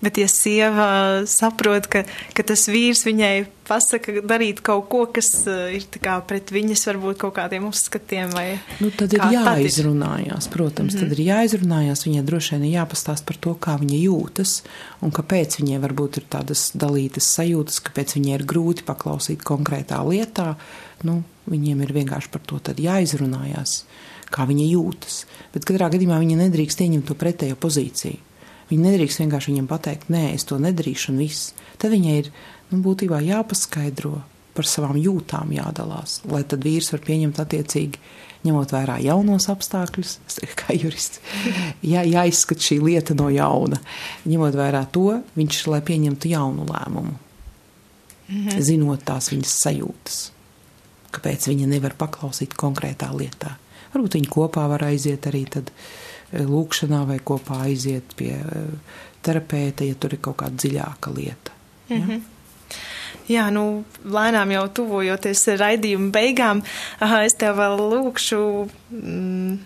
Bet, 0.00 0.16
ja 0.16 0.28
sieva 0.32 0.86
saprot, 1.28 1.84
ka, 1.92 2.06
ka 2.32 2.44
tas 2.48 2.62
vīrs 2.72 3.02
viņai 3.04 3.34
pasaka 3.68 4.22
darīt 4.24 4.62
kaut 4.64 4.86
ko, 4.90 5.02
kas 5.12 5.28
ir 5.46 5.84
pret 6.26 6.52
viņas 6.54 6.86
varbūt 6.88 7.18
kaut 7.20 7.34
kādiem 7.36 7.66
uzskatiem, 7.68 8.32
vai 8.32 8.46
nu, 8.80 8.88
tad 8.96 9.12
ir 9.12 9.26
jāizrunājās, 9.34 10.48
protams, 10.50 10.94
mm 10.94 11.00
-hmm. 11.00 11.10
tad 11.10 11.18
ir 11.18 11.24
jāizrunājās, 11.26 12.04
viņai 12.06 12.24
droši 12.30 12.54
vien 12.54 12.64
ir 12.64 12.76
jāpastāst 12.78 13.26
par 13.28 13.36
to, 13.36 13.52
kā 13.66 13.76
viņa 13.82 13.98
jūtas 14.00 14.62
un 15.04 15.12
kāpēc 15.12 15.60
viņai 15.60 15.82
varbūt 15.84 16.16
ir 16.22 16.24
tādas 16.32 16.70
dalītas 16.74 17.28
sajūtas, 17.36 17.82
kāpēc 17.84 18.16
viņai 18.16 18.34
ir 18.38 18.46
grūti 18.48 18.86
paklausīt 18.88 19.44
konkrētā 19.44 20.00
lietā. 20.08 20.56
Nu, 21.02 21.22
viņiem 21.46 21.84
ir 21.84 21.92
vienkārši 21.92 22.32
par 22.32 22.40
to 22.40 22.58
jāizrunājās, 22.76 23.84
kā 24.30 24.48
viņa 24.48 24.66
jūtas. 24.72 25.26
Bet 25.52 25.64
katrā 25.64 25.88
gadījumā 25.92 26.18
viņa 26.20 26.36
nedrīkst 26.44 26.80
ieņemt 26.80 27.06
to 27.06 27.14
pretējo 27.14 27.56
pozīciju. 27.56 28.29
Viņa 28.70 28.86
nedrīkst 28.86 29.22
vienkārši 29.24 29.52
viņam 29.52 29.68
pateikt, 29.70 30.10
nē, 30.14 30.28
es 30.36 30.46
to 30.46 30.58
nedarīšu, 30.62 31.10
un 31.12 31.22
viss. 31.24 31.54
Tad 31.80 31.90
viņai 31.94 32.16
ir 32.20 32.28
nu, 32.70 32.78
būtībā 32.84 33.18
jāpaskaidro, 33.26 34.20
par 34.54 34.66
savām 34.68 34.98
jūtām 34.98 35.52
jādalās, 35.54 36.20
lai 36.28 36.42
tad 36.48 36.64
vīrs 36.66 36.90
var 36.94 37.02
pieņemt 37.06 37.38
attiecīgi, 37.42 38.00
ņemot 38.44 38.72
vērā 38.74 38.98
jaunos 39.04 39.46
apstākļus, 39.52 40.16
kā 40.60 40.74
jurists, 40.76 41.20
jā, 41.86 42.02
jāizskat 42.08 42.62
šī 42.64 42.80
lieta 42.82 43.16
no 43.16 43.28
jauna. 43.32 43.80
Ņemot 44.28 44.58
vērā 44.58 44.84
to, 44.92 45.20
viņš, 45.38 45.62
lai 45.72 45.80
pieņemtu 45.86 46.32
jaunu 46.32 46.66
lēmumu, 46.70 47.16
mhm. 48.28 48.60
zinot 48.64 49.06
tās 49.08 49.30
viņas 49.32 49.56
sajūtas, 49.64 50.20
kāpēc 51.14 51.50
viņa 51.52 51.72
nevar 51.74 51.96
paklausīt 52.00 52.56
konkrētā 52.58 53.10
lietā. 53.16 53.56
Varbūt 53.90 54.20
viņi 54.20 54.30
kopā 54.30 54.68
var 54.70 54.86
aiziet 54.86 55.26
arī 55.26 55.42
tad 55.50 55.72
eh, 55.72 56.09
lūkšanā 56.32 57.04
vai 57.08 57.18
kopā 57.24 57.64
aiziet 57.68 58.14
pie 58.18 58.34
eh, 58.38 58.98
terapeita, 59.24 59.86
ja 59.86 59.96
tur 59.98 60.14
ir 60.14 60.22
kaut 60.22 60.40
kāda 60.42 60.56
dziļāka 60.62 61.14
lieta. 61.16 61.56
Ja? 61.88 61.96
Mm 61.96 62.04
-hmm. 62.08 62.28
Jā, 63.30 63.50
nu, 63.50 63.84
lēnām 64.04 64.50
jau 64.50 64.68
tuvojoties 64.68 65.46
raidījuma 65.60 66.10
beigām, 66.10 66.62
es 67.24 67.34
tev 67.38 67.56
vēl 67.56 67.76
lūkšu. 67.78 68.68
Mm, 68.90 69.58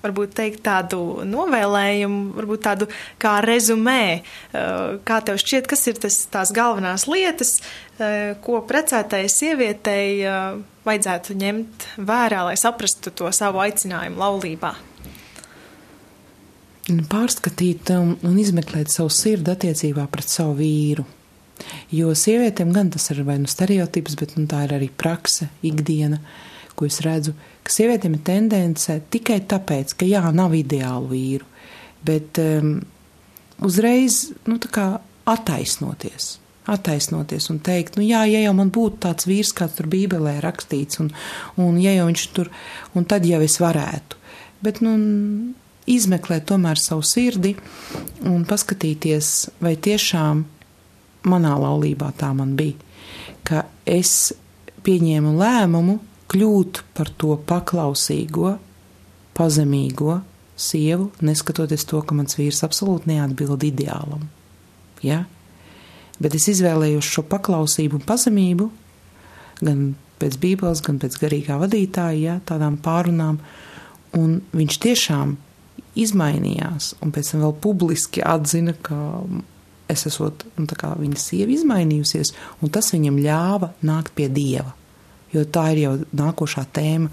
varbūt 0.00 0.32
teikt 0.32 0.62
tādu 0.64 1.20
novēlējumu, 1.28 2.32
varbūt 2.38 2.62
tādu 2.64 2.88
kā 3.20 3.40
rezumē, 3.44 4.22
uh, 4.22 4.96
kā 5.04 5.20
tev 5.20 5.36
šķiet, 5.36 5.66
kas 5.66 5.86
ir 5.86 6.00
tas, 6.00 6.26
tās 6.32 6.52
galvenās 6.56 7.04
lietas, 7.10 7.60
uh, 7.60 8.32
ko 8.40 8.62
precētai 8.64 9.28
sievietei 9.28 10.24
vajadzētu 10.84 11.34
ņemt 11.34 11.88
vērā, 11.98 12.44
lai 12.48 12.56
saprastu 12.56 13.12
to 13.12 13.28
savu 13.32 13.60
aicinājumu 13.60 14.24
laulībā. 14.24 14.74
Pārskatīt 17.10 17.92
un, 17.94 18.14
un 18.26 18.36
izmeklēt 18.40 18.92
savu 18.92 19.12
sirdi 19.14 19.52
attiecībā 19.52 20.06
pret 20.10 20.30
savu 20.30 20.56
vīru. 20.58 21.06
Jo 21.92 22.14
sievietēm 22.16 22.72
gan 22.74 22.90
tas 22.92 23.10
ir 23.12 23.22
vai 23.26 23.36
nu 23.40 23.50
stereotips, 23.50 24.16
bet 24.18 24.36
nu, 24.38 24.46
tā 24.50 24.64
ir 24.66 24.74
arī 24.78 24.88
prakse, 24.88 25.50
ikdiena, 25.66 26.20
ko 26.74 26.88
es 26.88 27.00
redzu, 27.04 27.34
ka 27.66 27.74
sievietēm 27.74 28.16
ir 28.16 28.24
tendence 28.26 28.96
tikai 29.12 29.42
tāpēc, 29.50 29.94
ka 30.00 30.08
jā, 30.08 30.22
nav 30.34 30.56
ideālu 30.56 31.10
vīru, 31.12 31.48
bet 32.06 32.40
um, 32.42 32.78
uzreiz 33.66 34.30
nu, 34.48 34.56
attaisnoties. 35.30 36.38
Attaisnoties 36.70 37.48
un 37.52 37.58
teikt, 37.64 37.96
nu 37.98 38.04
jā, 38.06 38.22
ja 38.30 38.44
jau 38.44 38.54
man 38.56 38.70
būtu 38.72 39.02
tāds 39.04 39.26
vīrs, 39.28 39.52
kāds 39.56 39.78
tur 39.78 39.88
Bībelē 39.90 40.38
rakstīts, 40.44 41.00
un, 41.02 41.10
un 41.60 41.78
ja 41.80 41.94
jau 41.96 42.08
viņš 42.08 42.26
tur, 42.36 42.50
un 42.94 43.06
tad 43.08 43.26
jau 43.28 43.40
es 43.44 43.58
varētu. 43.60 44.18
Bet, 44.60 44.82
nu, 44.84 44.92
izmeklēt 45.90 46.46
tomēr 46.50 46.80
savu 46.80 47.04
sirdi 47.06 47.54
un 48.28 48.44
paskatīties, 48.48 49.50
vai 49.62 49.74
tiešām 49.76 50.44
manā 51.30 51.54
laulībā 51.60 52.12
tā 52.20 52.30
man 52.36 52.54
bija, 52.58 52.78
ka 53.44 53.64
es 53.88 54.32
pieņēmu 54.86 55.34
lēmumu 55.36 55.98
kļūt 56.30 56.82
par 56.96 57.10
to 57.20 57.34
paklausīgo, 57.48 58.54
pazemīgo 59.36 60.20
sievu, 60.60 61.10
neskatoties 61.24 61.86
to, 61.88 62.02
ka 62.04 62.16
mans 62.16 62.36
vīrs 62.38 62.62
absolūti 62.66 63.10
neatbild 63.10 63.64
ideālam. 63.66 64.28
Ja? 65.04 65.24
Bet 66.20 66.36
es 66.36 66.50
izvēlējos 66.52 67.08
šo 67.08 67.24
paklausību 67.28 68.00
un 68.00 68.06
pazemību 68.06 68.68
gan 69.60 69.84
pēc 70.20 70.36
Bībeles, 70.40 70.82
gan 70.84 70.98
pēc 71.00 71.16
garīgā 71.20 71.56
vadītāja, 71.60 72.20
ja, 72.20 72.34
tādām 72.44 72.76
pārunām, 72.84 73.40
un 74.16 74.40
viņš 74.52 74.78
tiešām 74.84 75.36
izmainījās, 75.98 76.94
un 77.02 77.12
pēc 77.14 77.32
tam 77.32 77.44
vēl 77.44 77.54
publiski 77.62 78.22
atzina, 78.22 78.74
ka 78.82 78.98
es 79.90 80.06
esmu 80.06 80.30
nu, 80.60 80.66
viņa 81.02 81.18
sieva 81.18 81.54
izmainījusies, 81.54 82.34
un 82.62 82.72
tas 82.72 82.92
viņam 82.94 83.18
ļāva 83.24 83.72
nākt 83.86 84.14
pie 84.14 84.28
dieva. 84.30 84.74
Jo 85.34 85.44
tā 85.46 85.68
ir 85.74 85.82
jau 85.84 85.92
nākošā 86.16 86.64
tēma, 86.74 87.10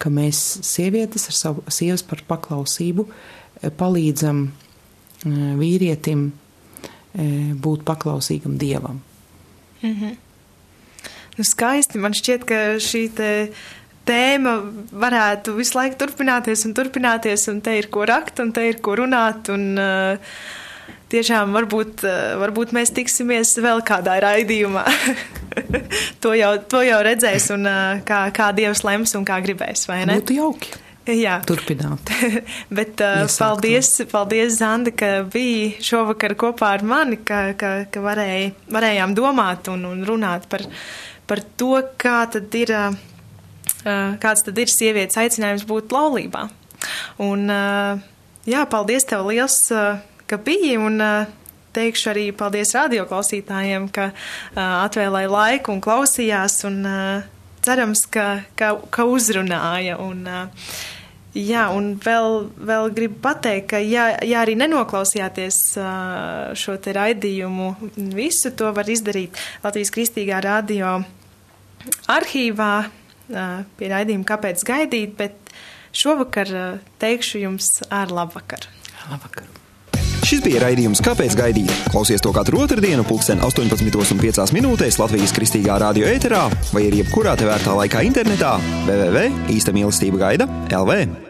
ka 0.00 0.10
mēs 0.10 0.40
sievietes 0.66 1.28
ar 1.30 1.36
savu 1.36 1.64
sievas 1.70 2.02
par 2.06 2.22
paklausību 2.26 3.04
e, 3.06 3.70
palīdzam 3.70 4.42
e, 4.46 4.50
vīrietim 5.60 6.24
e, 6.30 7.28
būt 7.54 7.84
paklausīgam 7.86 8.56
dievam. 8.58 9.02
Mm 9.82 9.94
-hmm. 9.94 10.16
nu, 11.36 11.44
skaisti. 11.44 11.98
Man 11.98 12.12
šķiet, 12.12 12.44
ka 12.44 12.58
šī 12.82 13.04
tēma 14.10 14.58
varētu 14.92 15.54
visu 15.56 15.78
laiku 15.78 16.02
turpināties 16.02 16.66
un 16.66 16.74
turpināties, 16.76 17.46
un 17.52 17.62
te 17.64 17.78
ir 17.78 17.88
ko 17.94 18.04
rakt, 18.10 18.42
un 18.42 18.50
te 18.52 18.66
ir 18.68 18.82
ko 18.84 18.98
runāt. 18.98 19.48
Un, 19.54 19.70
uh, 19.78 20.34
tiešām 21.10 21.54
varbūt, 21.56 22.04
eh, 22.06 22.20
varbūt 22.40 22.74
mēs 22.76 22.92
tiksimies 22.96 23.56
vēl 23.62 23.82
kādā 23.86 24.18
raidījumā. 24.22 24.84
to, 26.22 26.34
jau, 26.38 26.52
to 26.70 26.84
jau 26.86 27.00
redzēs, 27.06 27.50
un 27.56 27.66
eh, 27.70 28.04
kā, 28.06 28.22
kā 28.34 28.50
Dievs 28.56 28.84
lems 28.86 29.16
un 29.18 29.26
kā 29.28 29.40
gribēs, 29.44 29.86
vai 29.90 30.04
ne? 30.06 30.20
Būtu 30.20 30.38
jauki. 30.38 30.78
Jā, 31.10 31.40
turpināt. 31.42 32.10
Bet 32.76 33.00
uh, 33.02 33.24
paldies, 33.32 33.88
paldies, 34.12 34.58
Zanda, 34.60 34.92
ka 34.94 35.24
biji 35.26 35.80
šovakar 35.82 36.36
kopā 36.38 36.74
ar 36.76 36.84
mani, 36.86 37.18
ka, 37.26 37.40
ka, 37.58 37.70
ka 37.90 38.02
varēj, 38.04 38.50
varējām 38.70 39.16
domāt 39.16 39.72
un, 39.72 39.88
un 39.88 40.04
runāt 40.06 40.46
par, 40.52 40.62
par 41.26 41.42
to, 41.58 41.72
kā 41.98 42.20
tad 42.30 42.54
ir, 42.60 42.74
uh, 42.76 43.19
kāds 43.82 44.46
tad 44.46 44.58
ir 44.60 44.72
sievietes 44.72 45.18
aicinājums 45.20 45.66
būt 45.68 45.94
laulībā. 45.94 46.46
Un, 47.20 47.44
uh, 47.52 48.00
jā, 48.48 48.64
paldies 48.70 49.08
tev 49.08 49.28
liels. 49.28 49.62
Uh, 49.74 50.00
ka 50.30 50.38
biji. 50.38 50.78
Un, 50.78 51.02
Teikšu 51.70 52.08
arī 52.10 52.22
paldies 52.34 52.72
radioklausītājiem, 52.74 53.84
ka 53.94 54.08
atvēlēja 54.58 55.28
laiku 55.30 55.70
un 55.70 55.78
klausījās, 55.78 56.56
un 56.66 56.80
cerams, 57.62 58.02
ka, 58.10 58.24
ka, 58.58 58.72
ka 58.90 59.06
uzrunāja. 59.06 60.00
Un, 60.02 60.26
Jā, 61.30 61.68
un 61.70 61.92
vēl, 62.02 62.48
vēl 62.66 62.88
gribu 62.90 63.20
pateikt, 63.22 63.68
ka, 63.70 63.78
ja, 63.78 64.08
ja 64.26 64.40
arī 64.42 64.56
nenoklausījāties 64.58 65.60
šo 66.58 66.74
te 66.82 66.90
raidījumu, 66.96 67.68
visu 68.18 68.50
to 68.50 68.72
var 68.74 68.90
izdarīt 68.90 69.38
Latvijas 69.62 69.94
Kristīgā 69.94 70.40
radio 70.42 70.96
arhīvā 72.10 72.72
pie 73.78 73.92
raidījuma 73.92 74.26
Kāpēc 74.28 74.66
gaidīt, 74.66 75.16
bet 75.18 75.54
šovakar 75.96 76.52
teikšu 77.02 77.44
jums 77.46 77.80
ar 77.90 78.12
labvakaru. 78.14 78.70
Labvakar! 79.10 79.48
Šis 80.30 80.42
bija 80.44 80.60
raidījums 80.62 81.00
Kāpēc 81.02 81.34
gaidīt? 81.38 81.72
Klausies 81.90 82.22
to 82.22 82.30
katru 82.36 82.60
otrdienu, 82.62 83.02
pulksten 83.08 83.40
18,5 83.42 84.54
minūtēs 84.54 85.00
Latvijas 85.00 85.32
kristīgā 85.34 85.80
radio 85.82 86.06
ēterā 86.10 86.44
vai 86.70 86.84
arī 86.86 87.00
jebkurā 87.02 87.34
tevērtā 87.40 87.74
laikā 87.80 88.04
internetā 88.06 88.52
www. 88.86 89.26
īsta 89.56 89.74
mīlestība 89.74 90.22
gaida 90.28 90.46
LV. 90.70 91.28